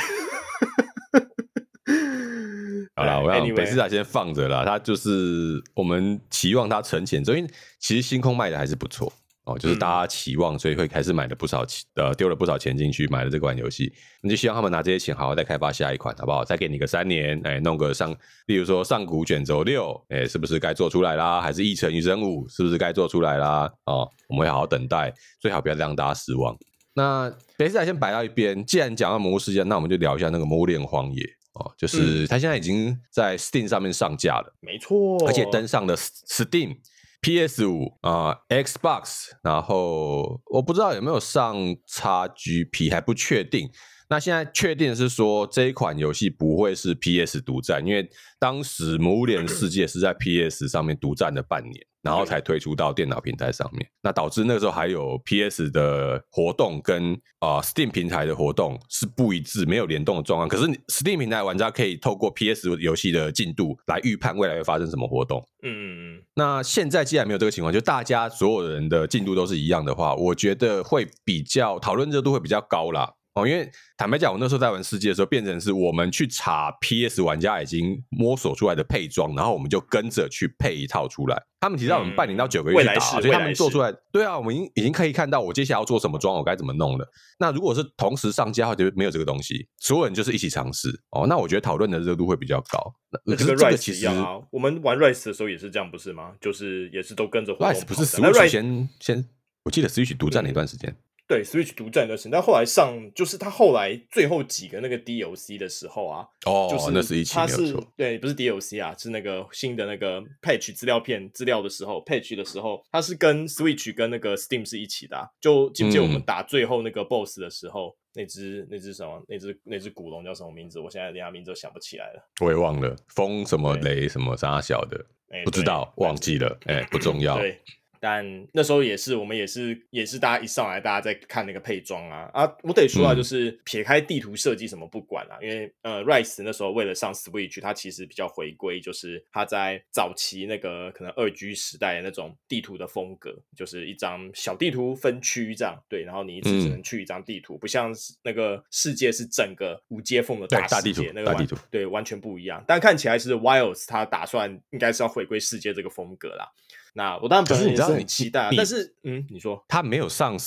[2.95, 7.45] 好了，我让贝斯塔先放着了，他就是我们期望他沉潜，所以
[7.79, 9.11] 其实星空卖的还是不错。
[9.45, 13.91] 哦，就是大家期望，所以会开始买了不少钱，呃，丢了不少钱进去买了这款游戏。
[14.21, 16.45] 那就希望他们拿这些钱好好再开发下一款，好不好？
[16.45, 21.41] 再给你个三年，哎，弄个上，例如说上古卷轴六，哎，是不是该做出来啦？
[21.41, 23.69] 还是异尘余生五，是不是该做出来啦？
[23.83, 26.57] 哦，我们会好好等待，最好不要让大家失望。
[26.93, 31.21] 那别再先摆到一边，既然讲到魔物世界，那我们就聊一下那个魔炼荒野
[31.55, 36.77] 哦，就是它现在已经在 Steam 上面上架了，没错，而且登上了 Steam。
[37.23, 41.55] PS 五啊，Xbox，然后我不知道有没有上
[41.87, 43.71] XGP，还不确定。
[44.09, 53.89] 那现在确定是说这一款游戏不会是 PS 独占，因为当时《魔物猎人世界》是在 PS 上面独占了半年，然后才推出到电脑平台上面。
[54.03, 60.47] 那导致那个时候还有 PS 的活动跟啊、呃、Steam 平台的活动是不一致，没有联动的状况。
[60.47, 65.43] 可是 Steam 平台玩家可以透过 PS 游戏的进度来预判未来会发生什么活动。
[65.63, 66.23] 嗯嗯嗯。
[66.35, 73.13] 那现在既然没有这个情况，就大家所有人的进度都是一样的话，我觉得会比较讨论热度会比较高啦。
[73.35, 73.67] 哦，因为
[73.97, 81.41] 坦白讲，我那时候在玩世界的时候，变成是我们去查 PS 玩家已经摸索出来的配装，然后我们就跟着去配一套出来。
[81.59, 87.07] 他们提到我们半年到九个月去打，所以他们做出来，对啊，我们已经已经可以看到我接下来要做什么装，我该怎么弄了。
[87.39, 90.89] 那如果是同时上架的话，就没有这个东西，所有人就是一起尝试。
[91.09, 92.93] 哦，那我觉得讨论的热度会比较高。
[93.25, 96.33] 那这个 Rise 一样啊，我们玩 Rise 的时候也是这样，不是吗？
[96.39, 99.25] 就是也是都跟着 Rise 不是 Switch 先先，
[99.63, 100.95] 我记得 Switch 独占了一段时间。
[101.33, 115.27] 对，Switch 独占的神，但后来上就是他后来最后几个那个 DLC 的时候啊，哦，就是那是一起，他是对，不是 DLC 啊，是那个新的那个 Patch 资料片资料的时候，Patch 的时候，它是跟 Switch 跟那个 Steam 是一起的，啊。
[115.41, 120.79] 就记不记得我们打最后那个 BOSS 的时候，嗯、那只那只什么，那只那只古龙叫什么名字？
[120.79, 125.03] 我现在连他名字都想不起来了，我也忘了，风什么雷什么啥小的，
[125.43, 127.39] 不知道，忘记了，哎、欸，不重要。
[127.39, 127.59] 对。
[128.03, 132.53] 但那时候也是，我们也是也是大家一上来，大家在看那个配装啊啊！
[132.61, 152.61] 我得说啊，就是撇开地图设计什么不管啊，嗯、因为呃，Rice 那时候为了上 Switch，它其实比较回归，就是它在早期那个可能二 G 时代的那种地图的风格，就是一张小地图分区这样，对，然后你一次只能去一张地图，嗯、不像那个世界是整个无接缝的大世界，那个地图对完全不一样。
[152.67, 156.51] 但看起来是 Wilds 它打算应该是要回归世界这个风格啦。
[156.93, 159.63] 那我当然本身也是很期待，但是嗯，你说。
[159.67, 160.37] 他没有上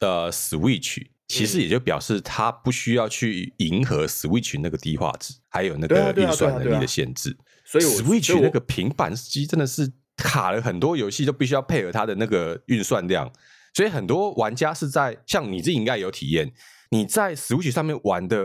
[0.00, 7.36] 呃 Switch，其实也就表示他不需要去迎合 Switch 那个低画质，还有那个运算能力的限制。
[7.64, 13.32] 所以 Switch 那个平板机真的是卡了很多游戏都必须要配合它的那个运算量，
[13.72, 16.52] 所以很多玩家是在像你自己应该有体验，
[16.92, 18.36] 你在 Switch 上面玩的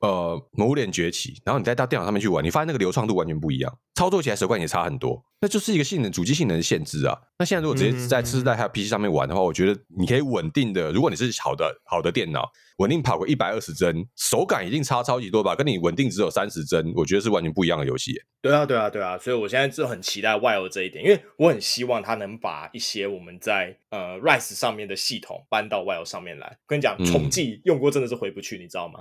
[0.00, 5.24] 呃《魔物猎人崛起》，然后你再到电脑上面去玩，你发现那个流畅度完全不一样，操作起来手感也差很多。
[5.40, 7.16] 那就是一个性能主机性能的限制啊。
[7.38, 15.54] 那现在如果直接在次世代还有 PC 上面玩的话，我觉得你可以稳定的，如果你是好的好的电脑，稳定跑个一百二十帧，手感一定差超级多吧？
[15.54, 18.14] 跟你稳定只有三十帧，我觉得是完全不一样的游戏。
[18.40, 19.18] 对啊，对啊，对啊。
[19.18, 26.46] 所以我现在就很期待 Wild 这一点，因为我很希望它能把一些我们在呃 Rise 上面的系统搬到 Wild 上面来。
[26.46, 29.00] 我跟你讲，重计用过真的是回不去，你知道吗？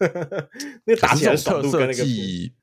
[0.86, 2.02] 那打起来爽度跟那个，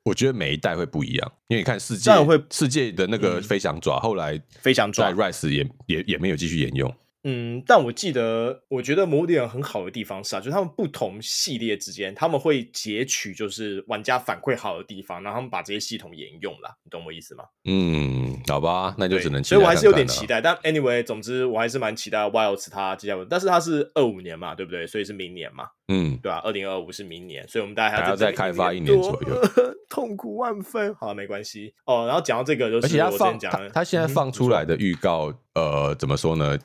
[0.03, 6.91] 我觉得每一代会不一样，因为你看世界会世界的那个飞翔爪，后来飞翔爪在 Rise 也也也没有继续沿用。
[7.23, 17.43] 嗯，但我记得，我觉得《魔物猎人》很好的地方是啊，就是他们不同系列之间，他们会截取就是玩家反馈好的地方，然后他们把这些系统沿用了，你懂我意思吗？
[17.65, 19.60] 嗯，好吧，那就只能期待看看。
[19.60, 20.39] 所以我还是有点期待。
[20.39, 24.88] 但 anyway，总之我还是蛮期待 Wilds 它接下来，但是它是二五年嘛，对不对？
[24.88, 25.65] 所以是明年嘛。
[25.88, 29.41] 嗯，对啊，二零二五是明年，所以我们大概还要再开发一年左右，
[29.89, 30.93] 痛苦万分。
[30.95, 32.06] 好，没关系哦。
[32.06, 36.58] 然后讲到这个，就是我先讲，他现在放出来的预告，呃，怎么说呢？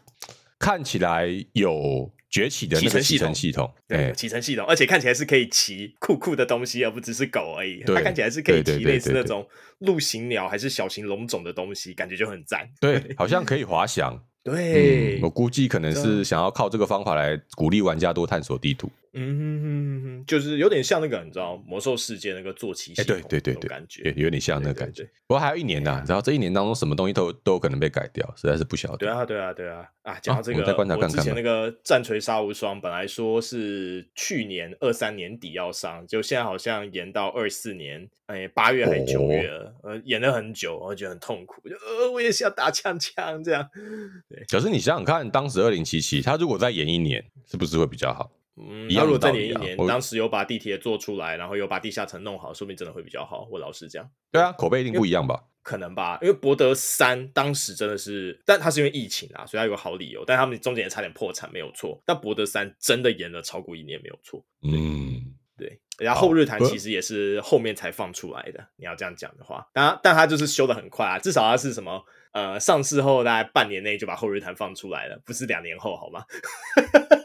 [0.59, 7.83] 看起来有崛起的那个骑乘系统，对，骑乘系统，而且看起来是可以骑酷酷的东西，而不只是狗而已。
[7.85, 9.45] 它看起来是可以骑类似那种
[9.79, 12.69] 陆行鸟还是小型龙种的东西，感觉就很赞。
[12.81, 14.21] 对，好像可以滑翔。
[14.45, 18.91] 对、嗯，我估计可能是想要靠这个方法来鼓励玩家多探索地图。
[19.15, 25.05] 嗯哼哼哼，就是有点像那个，你知道魔兽世界那个坐骑系统，对对对对，感觉有点像那个感觉。
[25.27, 28.97] 不过还有一年呢、啊，然后这一年当中什么东西都都有可能被改掉，实在是不晓得。
[28.97, 30.19] 对啊对啊对啊啊！
[30.23, 41.61] 讲到这个，啊、我，再观察看看我之前那个战锤杀无双本来说是去年二三年底要上，就现在好像延到二四年哎八月还是九月了，呃、哦，延了很久，我觉得很痛苦。
[41.69, 43.69] 就呃，我也是要打枪枪这样。
[44.29, 48.31] 对，可是你想想看，当时二零七七，他如果再延一年，是不是会比较好？
[48.57, 53.49] 嗯，他如果再延一年，当时有把地铁做出来，然后有把地下城弄好，说不定真的会比较好。
[53.51, 55.45] 我老实讲，对啊，口碑一定不一样吧？
[55.63, 60.25] 可能吧，因为博德三当时真的是，但他是因为疫情啊，所以他有个好理由。
[60.27, 62.03] 但他们中间也差点破产，没有错。
[62.05, 64.45] 但博德三真的延了超过一年，没有错。
[64.63, 65.81] 嗯，对。
[65.99, 68.67] 然后后日谈其实也是后面才放出来的。
[68.77, 76.25] 你要这样讲的话，当然，但他就是修的很快啊，至少他是什么呃，上市后大概半年内就把后日谈放出来了，不是两年后好吗？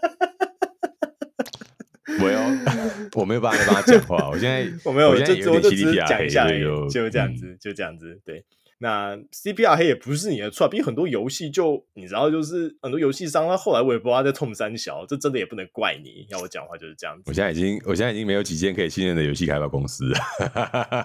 [2.19, 2.39] 没有，
[3.15, 4.29] 我没有办法跟他讲话。
[4.29, 8.19] 我现在我没有，我现在就我就只是讲一下，就这样子，嗯、就这样子。
[8.25, 8.43] 对，
[8.79, 16.25] 那 CPR 黑也不是你的错，比很多游戏就你知道，就是很多游戏商，他后来我也不知道在痛三小，这真的也不能怪你。
[16.29, 17.23] 要我讲话就是这样子。
[17.27, 20.19] 我现在已经，我现在已经没有几间可以信任的游戏开发公司了。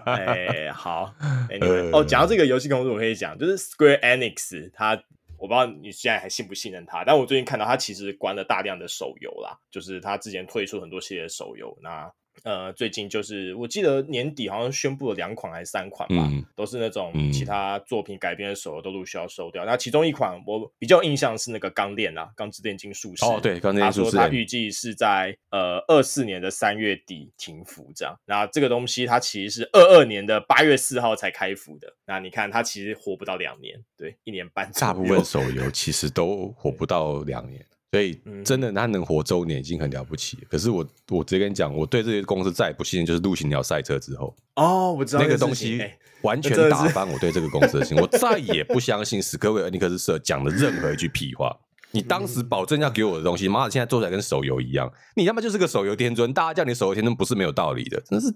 [0.04, 1.14] 哎，好，
[1.50, 5.02] Anyway，哦，讲到这个游戏公司，我可以讲，就是 Square Enix，它。
[5.42, 12.08] 我不知道你现在还信不信任他，但我最近看到他其实关了大量的手游啦，就是他之前推出很多系列的手游，那。
[12.44, 19.64] 呃，最近就是我记得年底好像宣布了两款还是三款吧，嗯、都是那种其他作品改编的手游都陆续要收掉。
[19.64, 23.24] 嗯、那其中一款我比较印象是那个《钢炼》啊，《钢之炼金术师》。
[23.30, 24.16] 哦，对，《钢之炼金术师》。
[24.18, 28.18] 他说他预计是在呃二四年的三月底停服，这样。
[28.26, 31.94] 那这个东西它其实是二二年的八月四号才开服的。
[32.06, 34.70] 那你看它其实活不到两年，对，一年半。
[34.72, 37.64] 大部分手游其实都活不到两年。
[37.92, 40.38] 所以真的，他能活周年已经很了不起。
[40.50, 44.34] 可是我，我直接跟你讲，我对这些公司再也不信任，就是陆行鸟赛车之后。
[44.56, 45.78] 哦，我知道那个东西
[46.22, 47.94] 完全打翻我对这个公司的信。
[47.98, 51.54] 我再也不相信史克威尔尼克斯社讲的任何一句屁话。
[51.90, 54.90] 你当时保证要给我的东西，妈的，现在做起来跟手游一样。
[55.14, 58.00] 你他妈就是个手游天尊，大家叫你手游天尊不是没有道理的。
[58.00, 58.34] 真的是，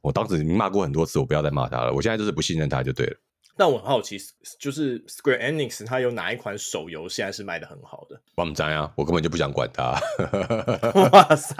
[0.00, 1.92] 我当时已经骂过很多次，我不要再骂他了。
[1.92, 3.16] 我现在就是不信任他就对了。
[3.56, 4.18] 但我很好奇，
[4.58, 8.20] 就是 Square Enix 它有哪一款手游现在是卖的很好的？
[8.36, 9.98] 我们怎呀，我根本就不想管它。
[11.12, 11.54] 哇塞，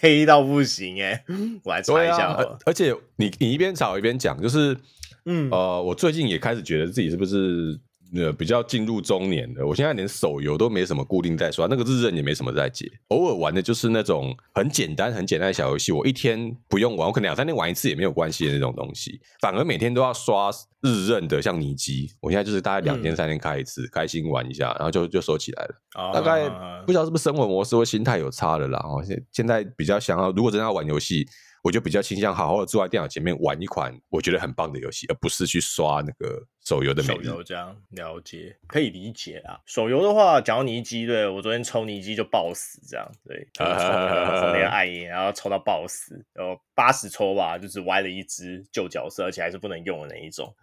[0.00, 1.24] 黑到不行哎！
[1.64, 2.32] 我来查一下。
[2.32, 2.58] 啊。
[2.66, 4.76] 而且你你一边吵一边讲，就是
[5.24, 7.78] 嗯呃，我最近也开始觉得自己是不是？
[8.14, 25.74] 呃，比较进入中年的，我现在连手游都没什么固定在刷，那个日任也没什么在接，偶尔玩的就是那种很简单、很简单的小游戏，我一天不用玩，我可能两三天玩一次也没有关系的那种东西，反而每天都要刷日任的，像尼基，我现在就是大概两天、三天开一次，嗯、开心玩一下，然后就就收起来了。
[25.96, 26.48] 哦、大概
[26.86, 28.80] 不知道是不是生活模式或心态有差了啦。
[28.84, 31.26] 哦，现现在比较想要，如果真的要玩游戏。
[31.64, 37.24] 我就比较倾向好好的坐在电脑前面玩一款我觉得很棒的游戏，而不是去刷那个手游的魅力。
[37.24, 39.58] 手游这样了解，可以理解啊。
[39.64, 50.54] 手游的话，讲到尼基，对我昨天抽尼基就爆死，这样对， 抽那个爱因，然后抽到爆死，然后八十抽吧，就是歪了一只旧角色，而且还是不能用的那一种。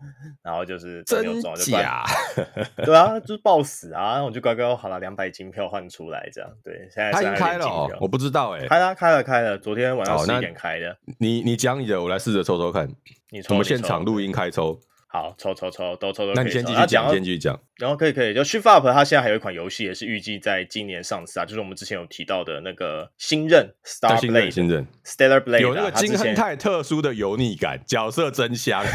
[0.44, 2.04] 然后就是真假？
[2.86, 4.12] 对啊，就是爆死啊！
[4.12, 6.88] 然后我就乖乖好了，两百金票换出来，这样对。
[6.94, 10.96] 现在他已经开了哦，我不知道哎、欸，开了开了开了，昨天晚上十一点开的。
[11.18, 12.88] 你你讲你的，我来试着抽抽看。
[13.32, 14.80] 你抽，我们现场录音开抽。
[15.15, 16.41] 好，抽抽抽，都抽都可以抽。
[16.41, 17.58] 那你先继续讲，先继续讲。
[17.78, 28.84] 然后可以可以，就 Shift Up，它现在还有一款游戏，也是预计在今年上市啊，就是我们之前有提到的那个新任 Star Blade，新任 Stellar Blade，有那个金亨泰特殊的油腻感，角色真香，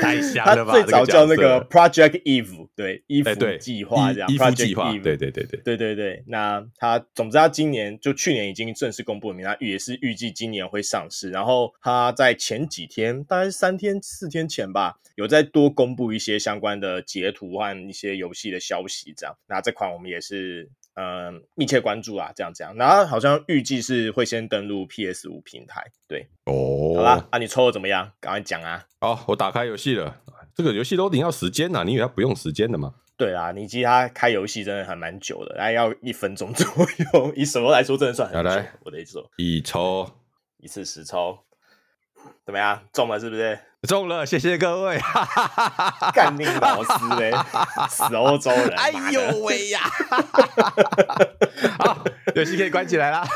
[0.00, 0.72] 太香了吧？
[0.72, 6.24] 它最早叫那个 Project Eve，对，衣服计划这样，衣服计划，对对对对对对对。
[6.28, 11.30] 那它总之它今年就去年已经正式公布了名，它也是预计今年会上市。
[11.30, 19.36] 然后它在前几天，大概是三天四天前吧，有再多公布一些相关的截图和一些游戏的消息，这样。
[19.46, 22.74] 那这款我们也是嗯、呃、密切关注啊，这样这样。
[22.76, 26.94] 然后好像预计是会先登录 PS 五平台，对哦。
[26.96, 28.10] 好啦，啊你抽的怎么样？
[28.20, 28.86] 赶快讲啊！
[29.00, 30.22] 好，我打开游戏了。
[30.54, 32.94] 这个游戏都挺要时间呐、啊，你以为它不用时间的吗？
[33.18, 36.66] 对啊，你其实它开游戏真的还蛮久的，大概要一分钟 左
[37.12, 37.34] 右。
[37.36, 38.48] 以什么来说，真的算很久。
[38.48, 40.10] 来我的意思说，一抽
[40.56, 41.38] 一次十抽。
[42.46, 42.80] 怎么样？
[42.92, 43.58] 中了是不是？
[43.88, 45.00] 中了，谢谢各位。
[46.14, 47.32] 干你老师嘞，
[47.90, 48.72] 死欧洲人！
[48.78, 49.80] 哎呦喂呀！
[51.78, 52.04] 好，
[52.36, 53.26] 游戏可以关起来了。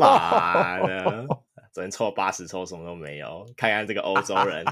[0.00, 1.26] 妈的，
[1.70, 3.44] 昨天抽八十抽，什么都没有。
[3.58, 4.64] 看看这个欧洲人，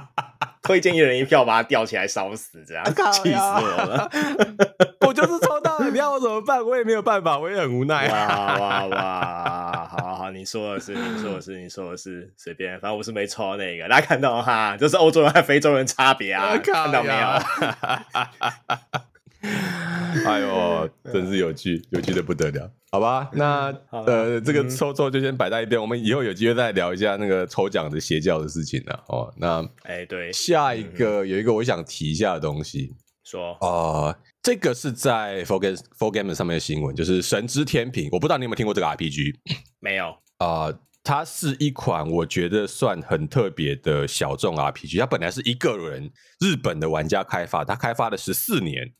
[0.71, 4.09] 推荐一人一票，把他吊起来烧死，这样气死我了。
[5.05, 6.65] 我就是抽到了，你要我怎么办？
[6.65, 8.07] 我也没有办法，我也很无奈。
[8.09, 9.89] 哇哇哇！
[9.91, 13.89] 好好，你说的是，你说的是，你说的是，随便，反正我是没抽那个。
[13.89, 17.27] 大家看到哈，就是欧洲人和非洲人差别啊，看到没有？
[20.27, 22.71] 哎呦， 真是有趣，有趣的不得了。
[22.93, 29.05] 好吧，那呃，这个抽抽就先摆在一边，我们以后有机会再聊一下那个抽奖的邪教的事情了。
[29.09, 32.95] 哦，那哎，对，下一个有一个我想提一下的东西，
[33.25, 34.19] 说啊。
[34.43, 38.07] 这个是在 4Game 4Game 上面的新闻，就是《神之天平》。
[38.11, 39.35] 我不知道你有没有听过这个 RPG？
[39.81, 40.07] 没有
[40.39, 44.99] 啊、呃，它是一款我觉得算很特别的小众 RPG。
[44.99, 48.91] 它本来是一个人日本的玩家开发，他开发了十四年。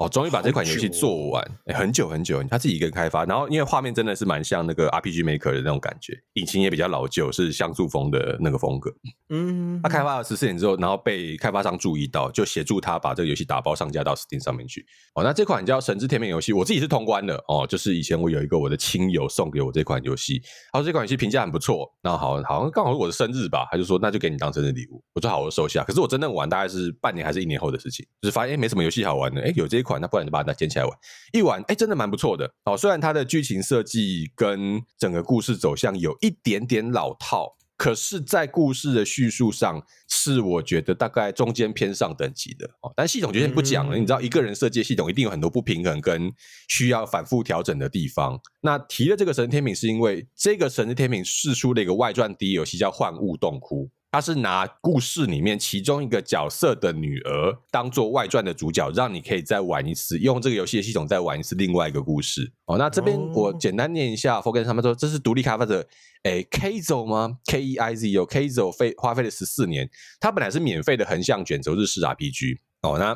[0.00, 8.90] 哦，终于把这款游戏做完，欸，很久很久，他自己一个人开发，然后因为画面真的是蛮像那个 RPG Maker 的那种感觉，引擎也比较老旧，是像素风的那个风格。
[9.28, 14.86] 嗯，他开发了十四年之后，然后被开发商注意到，就协助他把这个游戏打包上架到 Steam 上面去。
[15.14, 20.40] 哦，那这款叫《神之天平》游戏，我自己是通关的哦，就是以前我有一个我的亲友送给我这款游戏，
[20.72, 25.84] 他说这款游戏评价很不错，那好好像刚好是我的生日吧，他就说那就给你当生日礼物，我说好，我收下。
[25.84, 30.98] 可是我真正玩大概是半年还是一年后的事情，就是发现没什么游戏好玩的，哎，有这一款，那不然就把它捡起来玩。
[31.32, 32.76] 一玩，哎，真的蛮不错的哦。
[32.76, 42.92] 虽然它的剧情设计跟整个故事走向有一点点老套，可是，在故事的叙述上，是我觉得大概中间偏上等级的哦。
[42.94, 46.30] 但系统就先不讲了，你知道，一个人设计系统一定有很多不平衡跟
[46.68, 48.38] 需要反复调整的地方。
[48.60, 53.86] 那提了这个神之天平，是因为这个神之天平释出了一个外传 D 游戏叫《幻物洞窟》。
[54.12, 62.52] 他是拿故事里面其中一个角色的女儿当做外传的主角，让你可以再玩一次，用这个游戏的系统再玩一次另外一个故事。
[62.66, 65.86] 哦，那这边我简单念一下 f o r g e t 他们说这是独立开发者，
[66.24, 72.58] 诶，Keizo 吗？K E I Z O Keizo 费花费了十四年，它本来是免费的横向卷轴日式 RPG。
[72.82, 73.12] 哦，那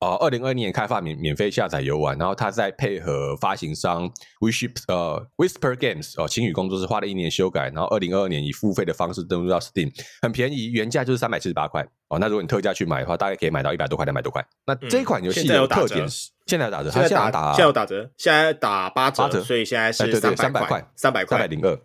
[0.00, 12.18] 呃，二零二零年开发免免费下载游玩，然后他再配合发行商 Whisper 呃 Whisper Games 哦，晴雨工作室花了一年修改，然后二零二二年以付费的方式登录到 Steam，很便宜，原价就是三百七十八块哦。
[12.18, 14.44] 那如果你特价去买的话，大概可以买到一百多块、两百多块。
[14.66, 21.78] 那这款游戏的特点是现在有打折，现在打现在有打折，现在打八折，所以现在是三百块，三百块，三百零二。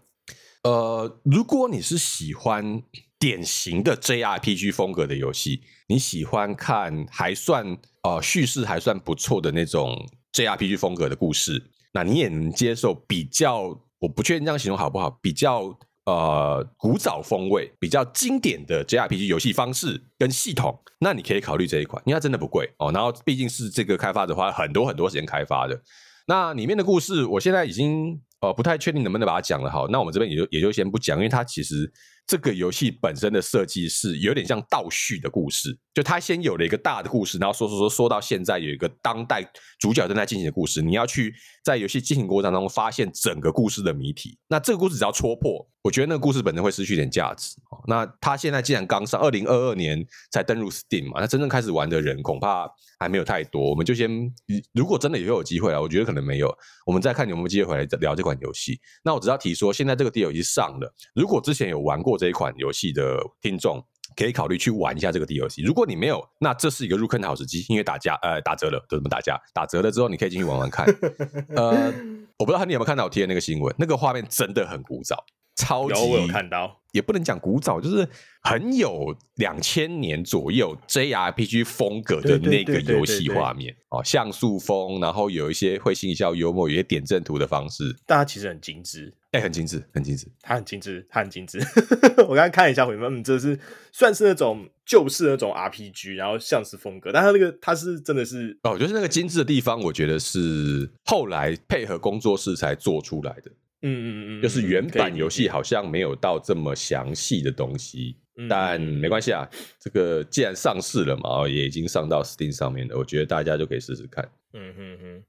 [0.64, 2.82] 呃，如果你是喜欢
[3.20, 9.94] 典型的 JRPG 风格的游戏，你喜欢看还算呃叙事还算不错的那种
[10.32, 11.62] JRPG 风格的故事，
[11.94, 22.90] 那你也能接受比较，我不确定这样形容好不好，比较呃古早风味、比较经典的 JRPG 游戏方式跟系统，那你可以考虑这一款，因为它真的不贵哦。
[22.94, 25.82] 然后毕竟是这个开发者花很多很多时间开发的，
[26.28, 28.22] 那里面的故事我现在已经。
[28.42, 29.70] 呃，不太确定能不能把它讲了。
[29.70, 31.92] 好，那我们这边也就也就先不讲，因为它其实
[32.30, 39.44] 这个游戏本身的设计是有点像倒叙的故事，就它先有了一个大的故事，然后说说说说到现在有一个当代
[39.80, 44.38] 主角正在进行的故事，你要去在游戏进行过程当中发现整个故事的谜题。
[44.48, 47.56] 那这个故事只要戳破，我觉得那个故事本身会失去一点价值。
[47.88, 53.72] 那他现在既然刚上，二零二二年才登入 Steam 嘛，那真正开始玩的人恐怕还没有太多。
[53.72, 54.32] 我们就先，
[54.74, 58.80] 如果真的以后有机会了，我觉得可能没有，我们再看有没有机会回来聊这款游戏。
[59.04, 63.84] 那我只要提说，现在这个 DLC 上了，如果之前有玩过这一款游戏的听众，
[64.16, 65.66] 可以考虑去玩一下这个 DLC。
[65.66, 69.40] 如果你没有，那这是一个入坑的好时机，因为打价呃打折了，都怎么打价？
[69.54, 70.86] 打折了之后，你可以进去玩玩看。
[71.56, 71.94] 呃，
[72.38, 75.26] 我不知道你有没有看到我贴的那个新闻，那个画面真的很古早。
[75.56, 78.08] 超级，有我有看到，也不能讲古早，就是
[78.42, 91.60] 很有两千年左右 JRPG 风格的那个游戏画面哦，像素风，然后有一些会心一笑、幽默，有一些点阵图的方式，大家其实很精致，哎、欸，很精致，很精致，它很精致，它很精致。
[92.28, 93.60] 我刚才看一下回放，嗯，这是
[93.92, 103.52] 算是那种旧式那种 RPG，然后像是风格，但它那个它是真的是哦，就是那个精致的地方，我觉得是后来配合工作室才做出来的。
[103.82, 108.18] 嗯嗯嗯，就是原版游戏好像没有到这么详细的东西，
[108.50, 109.48] 但没关系啊。
[109.80, 114.28] 这个既然上市了嘛，也已经上到 Steam 上面了，我觉得大家就可以试试看。
[114.54, 115.24] 嗯哼哼。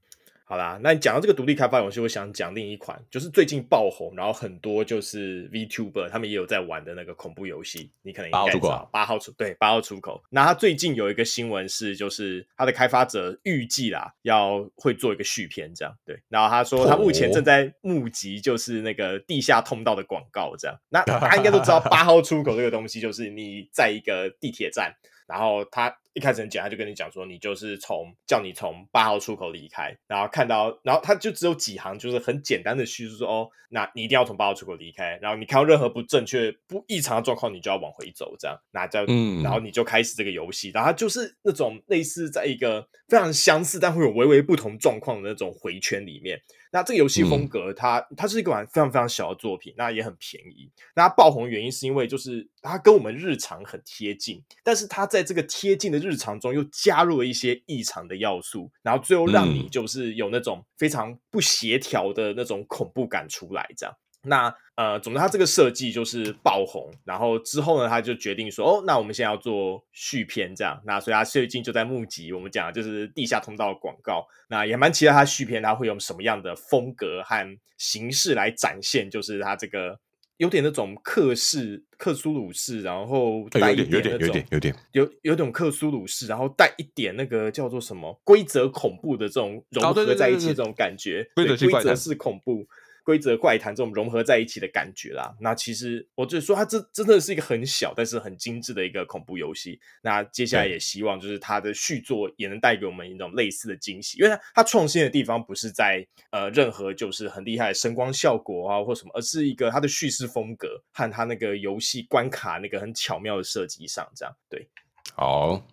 [0.50, 10.20] 好啦，那你讲到这个独立开发游戏，我想讲另一款，就是最近爆红，然后很多就是 VTuber 他们也有在玩的那个恐怖游戏，你可能应该知道八号出对八号出口。
[10.28, 16.20] 那他最近有一个新闻是，就是他的开发者预计啦要会做一个续篇，这样对。
[16.28, 20.76] 然后他说他目前正在募集，就是那个地下通道的广告，这样。
[20.88, 24.92] 那大家应该都知道 八号出口这个东西，就是你在一个地铁站，
[25.28, 25.96] 然后他。
[26.14, 46.40] 一开始很简单，他就跟你讲说，你就是从叫你从八号出口离开，然后看到，然后他就只有几行，就是很简单的叙述说，哦，那你一定要从八号出口离开，然后你看到任何不正确、不异常的状况，你就要往回走，这样，那叫，嗯，然后你就开始这个游戏，然后它就是那种类似在一个非常相似但会有微微不同状况的那种回圈里面。
[46.72, 50.70] 那这个游戏风格它，它、嗯、它是一款非常非常小的作品，那也很便宜。
[50.94, 63.94] 那它爆红的原因是因为就是它跟我们日常很贴近，但是它在这个贴近的日常中又加入了一些异常的要素，然后最后让你就是有那种非常不协调的那种恐怖感出来，这样。
[64.22, 70.78] 那呃，总之他这个设计就是爆红，然后之后呢，他就决定说，哦，那我们现在要做续篇，这样。
[70.84, 74.26] 那所以他最近就在募集，我们讲就是地下通道的广告。
[74.48, 79.98] 那也蛮期待他续篇，他会用什么样的风格和形式来展现，就是他这个
[80.40, 91.46] 有点那种克式、克苏鲁式，然后带一点有点、有点、有点、有有种克苏鲁式，然后带一点那个叫做什么规则恐怖的这种融合在一起这种感觉，规
[91.82, 92.66] 则式恐怖。
[93.04, 99.80] 规则怪谈这种融合在一起的感觉啦，那其实我就说它这真的是一个很小但是很精致的一个恐怖游戏。
[100.02, 114.68] 那接下来也希望就是它的续作也能带给我们一种类似的惊喜，因为它它创新的地方不是在呃任何就是很厉害的声光效果啊或什么，而是一个它的叙事风格和它那个游戏关卡那个很巧妙的设计上，这样对。
[115.14, 115.66] 好，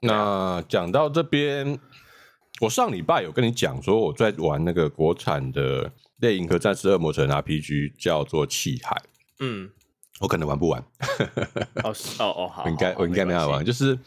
[0.00, 1.78] 那讲到这边，
[2.60, 5.92] 我上礼拜有跟你讲说我在玩那个国产的。
[6.20, 8.96] 类银河战士恶魔城 RPG 叫做《气海》，
[9.40, 9.70] 嗯，
[10.20, 10.80] 我可能玩不完。
[11.82, 13.64] 哦哦哦，好，我应该我应该没法玩。
[13.64, 13.98] 就是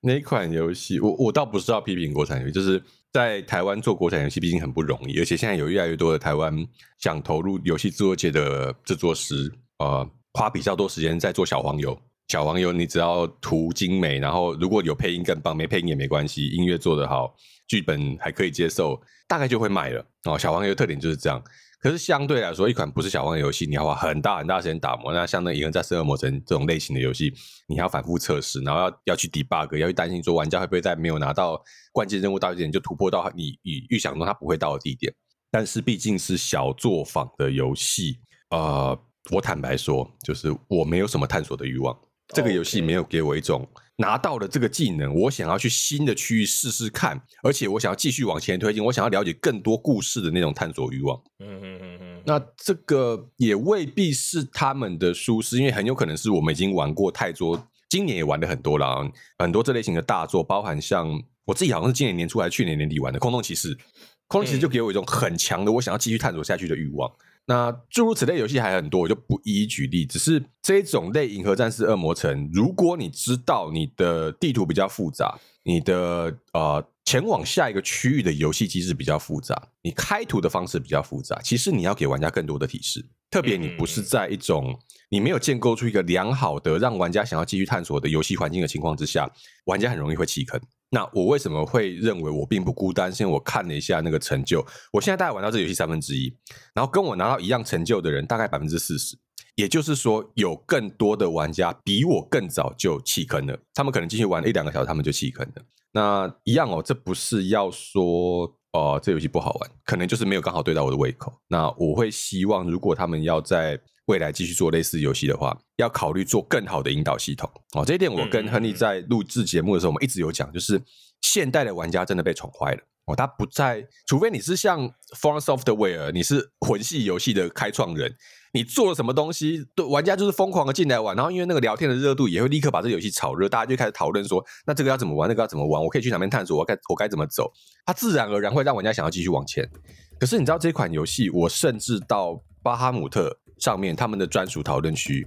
[0.00, 2.82] 那一款游戏，我我倒不是要批评国产游戏，就是
[3.12, 6.66] 在台湾做国产游戏毕竟很不容易，而且现在有越来越多的台湾
[6.98, 11.98] 想投入游戏制作界的制作师，呃，花比较多时间在做小黄油。
[12.28, 17.34] 小黄油，你只要图精美，然后如果有配音更棒，没配音也没关系，音乐做得好，
[17.68, 18.98] 剧本还可以接受。
[19.32, 20.38] 大概就会卖了哦。
[20.38, 21.42] 小黄油的特点就是这样。
[21.80, 25.10] 可是相对来说，一款不是小黄游戏，你要花很大很大时间打磨。
[25.14, 27.32] 那像那《银河战士恶魔城》这种类型的游戏，
[27.66, 31.58] 你还要反复测试，然后要要去 debug，要去担心说玩家会不会在没有拿到
[31.92, 35.10] 关键任务到一点就突破到你你预想中他不会到的地点。
[35.50, 38.18] 但是毕竟是小作坊的游戏，
[38.50, 38.96] 呃，
[39.30, 41.98] 我坦白说，就是我没有什么探索的欲望。
[42.28, 43.68] 这个游戏没有给我一种。
[43.96, 51.22] 拿到了这个技能，我想要去新的区域试试看，而且我想要继续往前推进，我想要了解更多故事的那种探索欲望。
[51.38, 52.22] 嗯嗯嗯嗯。
[52.24, 59.08] 那这个也未必是他们的舒适，因为很有可能是我们已经玩过太多，今年也玩的很多了，
[59.38, 63.76] 很多这类型的大作，包含像我自己好像是今年年初还是去年年底玩的《空洞骑士》，
[64.26, 67.12] 《空洞骑士》就给我一种很强的我想要继续探索下去的欲望。
[67.46, 70.06] 那诸如此类游戏还很多，我就不一一举例。
[70.06, 83.04] 只是这种类《银河战士恶魔城》，如果你知道你的地图比较复杂，你的呃前往下一个区域的游戏机制比较复杂，你开图的方式比较复杂，其实你要给玩家更多的提示。
[83.28, 84.78] 特别你不是在一种
[85.08, 89.28] 你没有建构出一个良好的让玩家想要继续探索的游戏环境的情况之下，
[89.64, 90.60] 玩家很容易会弃坑。
[90.94, 93.10] 那我为什么会认为我并不孤单？
[93.10, 94.62] 是因为我看了一下那个成就，
[94.92, 96.36] 我现在大概玩到这游戏三分之一，
[96.74, 99.16] 然后跟我拿到一样成就的人大概百分之四十，
[99.54, 105.62] 也就是说有更多的玩家比我更早就弃坑了，他们可能继续玩了一两个小时，他们就弃坑了。
[105.92, 111.32] 那一样哦，这不是要说哦、呃，这游戏不好玩，可能就是没有刚好对到我的胃口。
[111.48, 117.84] 那我会希望，如果他们要在未来继续做类似游戏的话，要考虑做更好的引导系统哦。
[117.84, 120.80] 这一点我跟亨利在录制节目的时候，我们一直有讲，就是
[121.20, 123.14] 现代的玩家真的被宠坏了哦。
[123.14, 128.16] 他不在，除非你是像 From Software，你是魂系游戏的开创人，
[128.52, 137.52] 你做了什么东西，对玩家就是疯狂的进来玩，然后因为那个聊天的热度，也会立刻把这个游戏炒热，大家就开始讨论说，那这个要怎么玩，那个要怎么玩，我可以去哪边探索，我该我该怎么走，
[137.86, 139.70] 它自然而然会让玩家想要继续往前。
[140.18, 143.38] 可是你知道这款游戏，我甚至到巴哈姆特。
[143.62, 145.24] 上面他们的专属讨论区，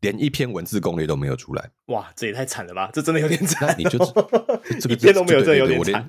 [0.00, 1.70] 连一篇文字攻略都没有出来。
[1.88, 2.88] 哇，这也太惨了吧！
[2.90, 3.68] 这真的有点惨。
[3.68, 3.98] 那你就
[4.80, 6.08] 这个 一篇都没有，这有点惨。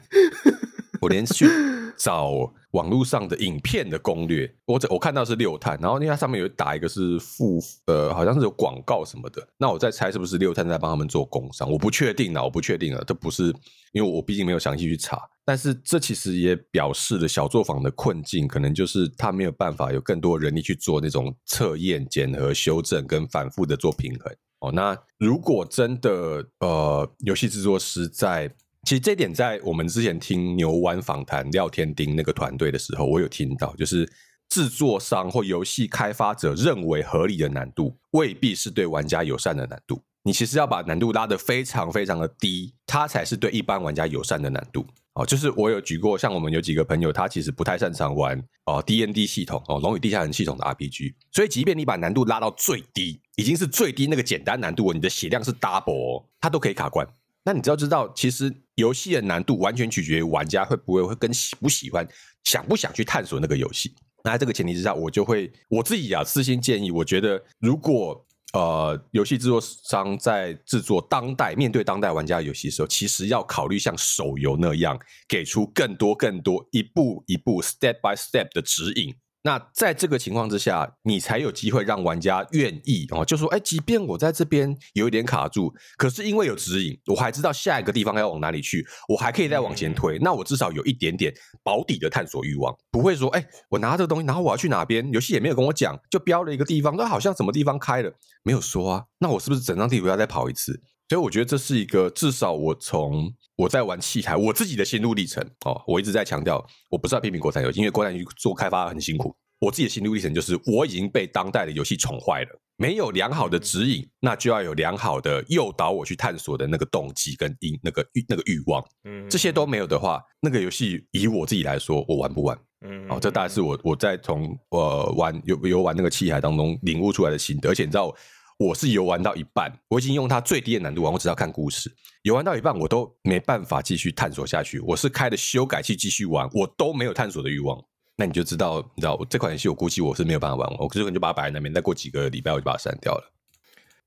[1.02, 1.46] 我连去
[1.98, 9.46] 找网络上的影片的攻略，我我看到是六探，然后因为它上面有打一个是副呃，好像是有广告什么的。
[9.58, 11.70] 那我在猜是不是六探在帮他们做工商？
[11.72, 13.46] 我不确定了，我不确定啊，这不是
[13.94, 15.20] 因为我毕竟没有详细去查。
[15.44, 24.36] 但是这其实也表示了小作坊的困境，可能就是他没有办法有更多人力去做那种测验、检核、修正跟反复的做平衡。
[24.60, 28.54] 哦，那如果真的呃，游戏制作师在。
[28.88, 34.10] 其实这点在我们之前听牛湾访谈廖天丁那个团队的时候，我有听到，就是
[34.48, 40.02] 制作商或游戏开发者认为合理的难度，未必是对玩家友善的难度。
[40.24, 44.88] 你其实要把难度拉得非常非常的低，它才是对一般玩家友善的难度。
[45.16, 57.06] 哦，就是我有举过，像我们有几个朋友，他其实不太擅长玩哦 D N D 系统哦龙与地下城系统的 R P G，所以即便你把难度拉到最低，已经是最低那个简单难度，你的血量是 double，它都可以卡关。
[57.48, 62.06] 那你只要知道，其实游戏的难度完全取决于玩家会不会会跟喜不喜欢、
[62.44, 63.96] 想不想去探索那个游戏。
[64.26, 79.16] 那在这个前提之下，我就会我自己啊私心建议，我觉得如果呃游戏制作商在制作当代面对当代玩家游戏的时候，其实要考虑像手游那样，给出更多更多一步一步 step by step 的指引。
[79.48, 90.20] 那在这个情况之下，你才有机会让玩家愿意哦，就说，哎，即便我在这边有一点卡住，可是因为有指引，我还知道下一个地方要往哪里去，我还可以再往前推。
[90.20, 91.34] 那我至少有一点点
[91.64, 98.12] 保底的探索欲望，不会说，哎，我拿这个东西，然后我要去哪边，游戏也没有跟我讲，就标了一个地方，那好像什么地方开了，
[98.44, 99.06] 没有说啊。
[99.20, 100.82] 那我是不是整张地图要再跑一次？
[101.08, 109.36] 所以我觉得这是一个至少我从我在玩器材我自己的心路历程哦，我一直在强调，我不是要批评国产游戏，因为国产游戏做开发很辛苦。
[109.60, 112.62] 我自己的心路历程就是，我已经被当代的游戏宠坏了。
[112.76, 118.86] 没有良好的指引，那就要有良好的诱导我去探索的那个动机跟因那个欲那个欲望。
[119.06, 122.56] 嗯，这些都没有的话，那个游戏以我自己来说，我玩不玩。
[122.86, 127.70] 嗯，哦，这大概是我我在从呃玩游游玩那个器材当中领悟出来的心得。
[127.70, 128.16] 而且你知道。
[128.58, 131.94] 我是游玩到一半，我已经用它最低的难度玩，我只要看故事。
[132.24, 134.80] 游玩到一半，我都没办法继续探索下去。
[134.80, 137.80] 我是开了修改器继续玩，我都没有探索的欲望。
[138.16, 143.37] 那你就知道，你知道这款游戏，我估计我是没有办法玩完，我可能就把它摆在那边，再过几个礼拜我就把它删掉了。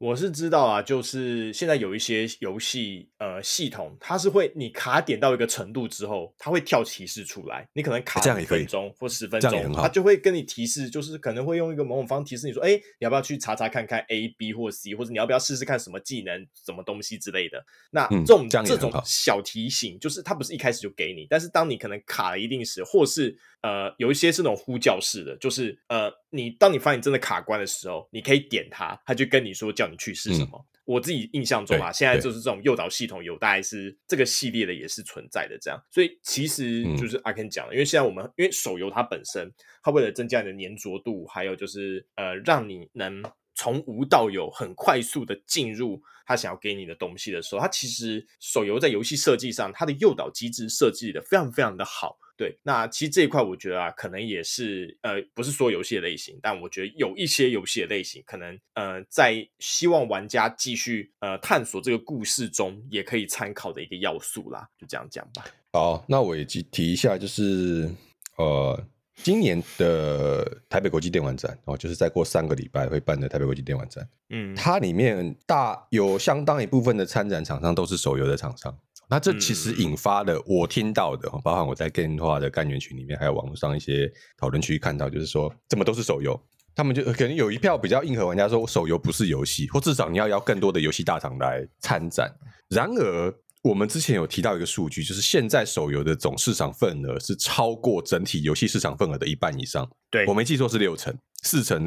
[0.01, 7.69] 我是知道啊，就是现在有一些游戏呃系统，它是会你卡点到一个程度之后，它会跳提示出来。
[7.75, 17.63] 你可能卡五分钟或十分钟，它就会跟你提示，就是可能会用一个某种方式提示你说，哎，你要不要去查查看看 A、B 或 C，或者你要不要试试看什么技能、什么东西之类的。
[17.91, 29.91] 那这种、这种小提醒，就是它不是一开始就给你，但是当你可能卡了一定时，或是呃有一些是那种呼叫式的，就是呃你当你发现真的卡关的时候，你可以点它，它就跟你说叫。
[29.91, 30.51] 你去试什么？
[30.53, 39.53] 嗯、我自己印象中啊，现在就是这种诱导系统有大概是这个系列的也是存在的这样，所以其实就是阿 Ken 讲的，因为现在我们因为手游它本身，
[39.83, 43.21] 它为了增加你的粘着度，还有就是呃让你能
[43.61, 52.17] 从无到有很快速的进入他想要给你的东西的时候，他其实手游在游戏设计上，它的诱导机制设计的非常非常的好。
[52.39, 65.45] 对，那其实这一块我觉得啊，可能也是呃，不是说游戏的类型，但我觉得有一些游戏的类型，可能呃，在希望玩家继续呃探索这个故事中，也可以参考的一个要素啦，就这样讲吧。
[65.75, 67.95] 好，那我也提提一下，就是
[68.39, 68.87] 呃，
[69.23, 74.07] 今年的台北国际电玩展哦，就是再过三个礼拜会办的台北国际电玩展。
[74.31, 78.77] 嗯，它里面大有相当一部分的参展厂商都是手游的厂商。
[79.09, 84.09] 那这其实引发了我听到的，包含我在 Game 化的干员群里面，还有网络上一些
[84.39, 86.41] 讨论区看到，就是说怎么都是手游。
[86.77, 92.33] 他们就可能有一票比较硬核玩家说，手游不是游戏，或至少你要邀更多的游戏大厂来参展。
[92.69, 99.89] 然而，我们之前有提到一个数据，就是现在手游的总市场份额是超过整体游戏市场份额的一半以上。
[100.11, 101.85] 对，我没记错是六成、四成、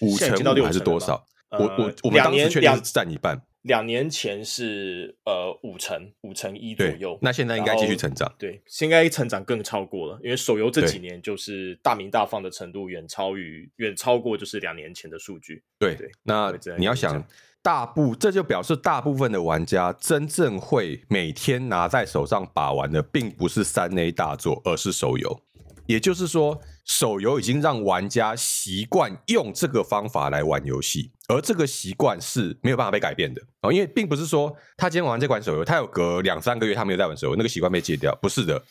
[0.00, 1.24] 五成到六还是多少？
[1.50, 3.40] 呃、我我我们当时确定是占一半。
[3.62, 8.30] 两年前是呃五成五成一左右，那现在应该继续成长。
[8.38, 15.62] 对，现在成长更超过了，因为手游这几年就是大名大放的程度远超于远超过就是两年前的数据。
[15.78, 17.26] 对对，那你要想
[17.64, 25.40] 大部，这就表示大部分的玩家真正会每天拿在手上把玩的，并不是三 A 大作，而是手游。
[25.86, 33.72] 也就是说，手游已经让玩家习惯用这个方法来玩游戏，而这个习惯是没有办法被改变的哦。
[33.72, 38.62] 因为并不是说他今天玩这款手游，他有隔两三个月他没有在玩手游，那个习惯被戒掉，不是的。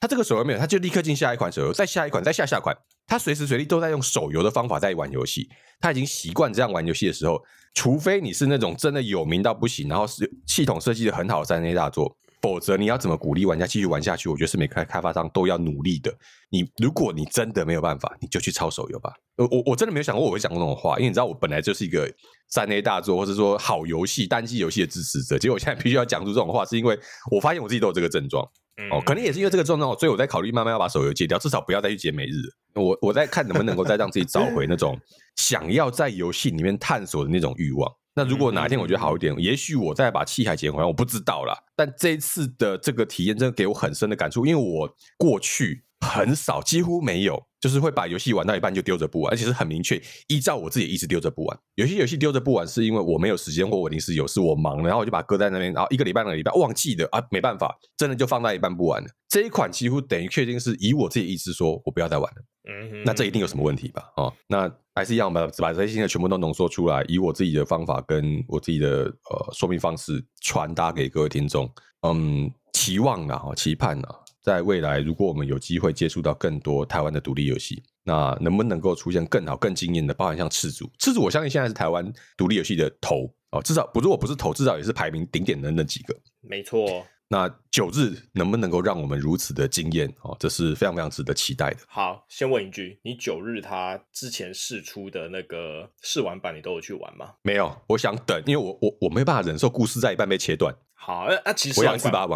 [0.00, 2.76] 他这个手游没有，他就立刻进下一款手游，再下一款，再下下款，
[3.06, 5.48] 他随时随地都在用手游的方法在玩游戏。
[5.80, 7.40] 他已经习惯这样玩游戏的时候，
[7.74, 12.16] 除非你是那种真的有名到不行，然后是系统设计的很好的三 A 大作。
[12.42, 14.28] 否则，你要怎么鼓励玩家继续玩下去？
[14.28, 16.14] 我觉得是每个开发商都要努力的。
[16.50, 19.12] 你如果你真的没有办法，你就去抄手游吧。
[19.36, 22.08] 我我我真的没有想过我会讲过这种话，因为你知道我本来就是一个
[22.48, 25.36] 三 A 大作或者说好游戏单机游戏的支持者。
[25.38, 26.96] 结果我现在必须要讲出这种话，是因为
[27.32, 28.46] 我发现我自己都有这个症状。
[28.90, 32.42] 哦，可能也是因为这个状况，所以我在考虑慢慢要把手游戒掉，至少不要再去解每日。
[32.74, 34.98] 我我在看能不能够再让自己找回那种
[35.36, 37.90] 想要在游戏里面探索的那种欲望。
[38.14, 41.54] 那如果哪一天我觉得好一点，也许我再把气海捡回来，我不知道啦。
[41.74, 51.58] 但这一次的这个体验真的给我很深的感触，因为我过去很少，几乎没有，就是会把游戏玩到一半就丢着不玩，而且是很明确依照我自己一直丢着不玩。
[51.74, 59.08] 有些游戏丢着不玩，是因为我没有时间或我临时有事，我忙，然后我就把它搁在那边，然后一个礼拜两个礼拜忘记的啊，没办法，真的就放到一半不玩了。
[59.28, 62.42] 这一款几乎等于确定是以我自己意思说，我不要再玩了。
[62.68, 64.12] 嗯哼，那这一定有什么问题吧？
[64.16, 71.68] 哦，那还是一样把把这些新的全部都浓缩出来，以我自己的方法跟我自己的呃说明方式传达给各位听众。
[72.02, 74.14] 嗯，期望啊，期盼啊，
[74.46, 86.16] 在未来如果我们有机会接触到更多台湾的独立游戏，那能不能够出现更好、更惊艳的，包含像赤足，赤足我相信现在是台湾独立游戏的头哦，至少不如果不是头，至少也是排名顶点的那几个。
[86.42, 87.04] 没错。
[87.28, 90.08] 那九日能不能够让我们如此的惊艳？
[90.22, 91.78] 哦，这是非常非常值得期待的。
[91.88, 97.32] 好，先问一句，你九日他之前试出的那个试玩版，你都有去玩吗？
[97.42, 100.72] 没有，我想等，因为我我我没办法忍受故事在一半被切断。
[100.98, 101.80] 好，那、啊、其实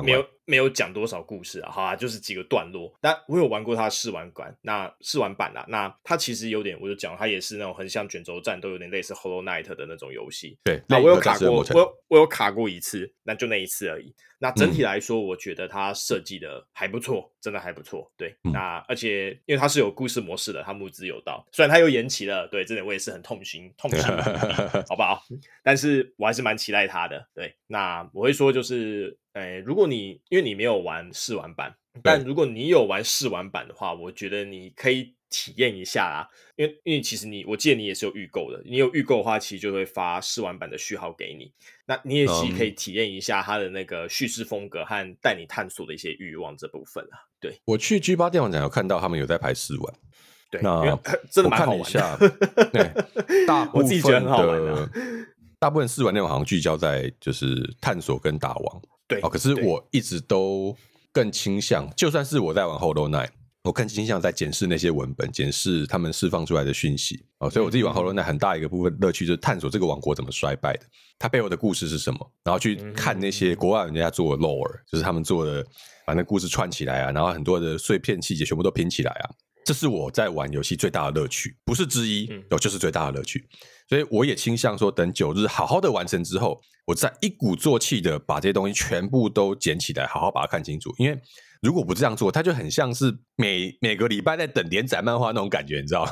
[0.05, 2.93] 没有没有讲多少故事啊，好啊，就是几个段落。
[3.01, 10.59] 但我有玩过他的试玩版，那试玩版啦，那它其实有点，我就讲，它也是那种很像卷轴战，都有点类似 Hollow Knight 的那种游戏。
[10.63, 14.15] 对，那我有卡过，我有我有卡过一次，那就那一次而已。
[14.43, 18.11] 那整体来说，我觉得它设计的还不错，真的还不错。
[18.17, 24.01] 对，嗯、那而且因为它是有故事模式的，它募资有到，虽然它又延期了，对，这点我也是很痛心，痛心，
[24.89, 25.23] 好不好？
[25.63, 27.29] 但是我还是蛮期待它的。
[27.35, 29.17] 对，那我会说就是。
[29.33, 31.73] 哎，如果你因为你没有玩试玩版，
[32.03, 36.29] 但如果你有玩试玩版的话，我觉得你可以体验一下啦。
[36.57, 38.61] 因为因为其实你，我记得你也是有预购的。
[38.67, 41.53] 你有预购的话，其实就会发试玩版的序号给你。
[41.87, 47.23] 那你也其实可以体验一下它的那个叙事风格和带你探索的一些欲望这部分啊。
[47.39, 49.95] 对，我去 G 八电玩展有看到他们有在排试玩，
[50.51, 50.99] 对，那
[51.31, 52.19] 真的蛮 好玩的。
[52.73, 54.91] 对，大部分的
[55.61, 58.83] 大部分试玩内容好像聚焦在就是探索跟打王。
[59.07, 60.75] 对，哦，可是我一直都
[61.13, 63.29] 更倾向，就算是我在玩 Hollow Knight，
[63.65, 67.27] 我更倾向在检视那些文本，检视他们释放出来的讯息。
[67.41, 70.87] 哦，所以我自己玩 Hollow Knight 很大一个部分乐趣就是探索这个王国怎么衰败的，
[71.19, 75.63] 它背后的故事是什么，然后去看那些国外人家做的 lore，就是他们做的
[76.07, 79.31] 把那故事串起来啊，然后很多的碎片细节全部都拼起来啊。
[79.71, 83.49] 这是我在玩游戏最大的乐趣，不是之一，哦，就是最大的乐趣。
[83.89, 90.93] 所以我也倾向说，等九日好好的完成之后，我再一鼓作气的把这些东西全部都捡起来，好好把它看清楚。
[90.99, 91.17] 因为
[91.63, 96.11] 如果不这样做，它就很像是每每个礼拜在等连载漫画那种感觉，你知道吗？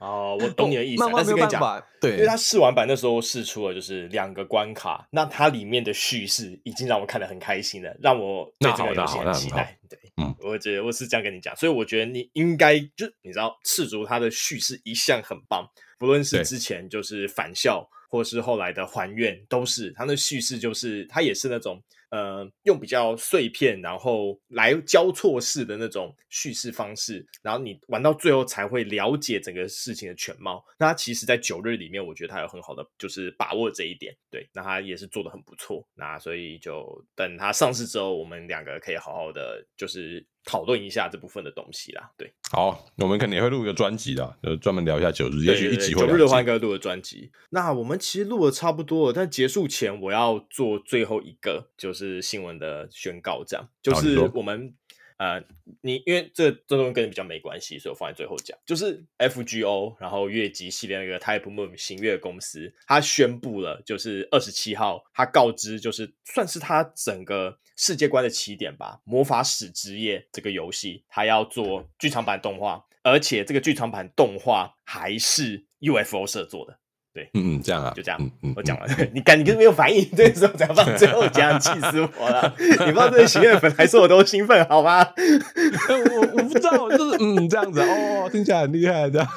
[0.00, 1.02] 哦，我懂你的意思。
[1.02, 9.78] 漫画没有办法，对，因为它试完版那时候试出了就是两个关卡，那它里面的叙事已经让我看得很开心了，让我对这个游戏很期待。
[9.86, 19.92] 对，嗯，我觉得我是这样跟你讲，所以我觉得你应该就你知道，赤足它的叙事一向很棒，不论是之前就是返校，或是后来的还愿，都是。
[19.92, 21.82] 它的叙事就是它也是那种。
[22.14, 30.64] 呃用比较碎片，然后来交错式的那种叙事方式，然后你玩到最后才会了解整个事情的全貌。
[30.78, 35.84] 那它其实，在九日里面，我觉得它有很好的就是把握这一点，对，那它也是做的很不错。
[35.94, 40.24] 那所以就等它上市之后，我们两个可以好好的就是。
[40.44, 47.30] 讨论一下这部分的东西啦，对，好，我们肯定也会录一个专辑的，就专门聊一下九日，也许一集会九日的话应该录个专辑。
[47.50, 54.74] 那我们其实录的差不多了，但结束前我要做最后一个就是新闻的宣告，这样就是我们。
[55.16, 55.42] 呃，
[55.82, 58.58] 你因为这这东西跟你比较没关系，所以我放在最后讲。
[58.66, 69.00] 就是 FGO，然后月姬系列那个 Type Moon 星月公司，他宣布了，就是二十七号，他告知，就是算是他整个世界观的起点吧。
[69.04, 76.78] 魔法使之夜这个游戏，他要做剧场版动画，而且这个剧场版动画还是 UFO 社做的。
[77.14, 82.52] 对，嗯嗯，这样啊，就这样，嗯嗯、我讲完，嗯、 你赶你跟没有反应，这时候才放最后讲，气死我了！
[82.58, 85.06] 你不知道这些喜悦粉来说我都兴奋，好吗？
[85.88, 89.28] 我我不知道，就是嗯这样子哦，听起来很厉害，这样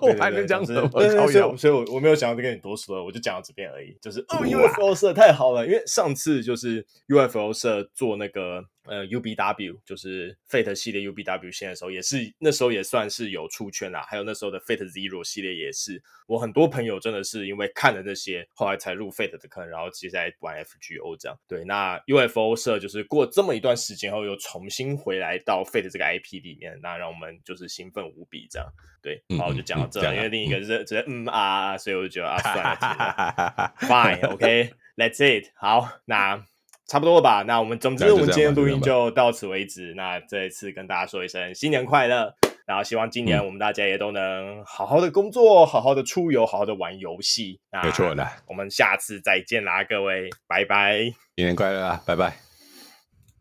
[0.00, 0.90] 我还能讲什么？
[0.90, 3.96] 所以所以我我没有想要跟你多说，我就讲到这边而已。
[4.02, 8.64] 就是哦，UFO 社太好了，因为上次就是 UFO 社做那个。
[8.84, 14.04] 呃，UBW 就是 Fate 系列 UBW 线的时候，也是那时候也算是有出圈啦。
[14.08, 21.38] 还有那时候的 Fate Zero 系列也是，我很多朋友真的是因为看了那些，后来才入 Fate 的坑，然后接下来玩 FGO 这样。
[21.48, 28.68] 对，那 UFO 社就是过这么一段时间后，又重新回来到 Fate 这个 IP 里面，那让我们就是兴奋无比这样。
[29.00, 35.52] 对，好，我就讲到这，因为另一个是直接嗯啊，所以我就觉得啊，算了，Fine，OK，That's、 okay, it。
[35.56, 36.44] 好，那。
[36.86, 37.42] 差不多了吧？
[37.46, 39.94] 那我们总之，我们今天录音就到此为止。
[39.94, 42.34] 那这一次跟大家说一声新年快乐，
[42.66, 47.60] 然后希望今年我们大家也都能好好的工作，好好的出游，好好的玩游戏。
[47.82, 51.00] 没错的，我们下次再见啦，各位，拜拜，
[51.36, 52.53] 新年快乐啊，拜拜。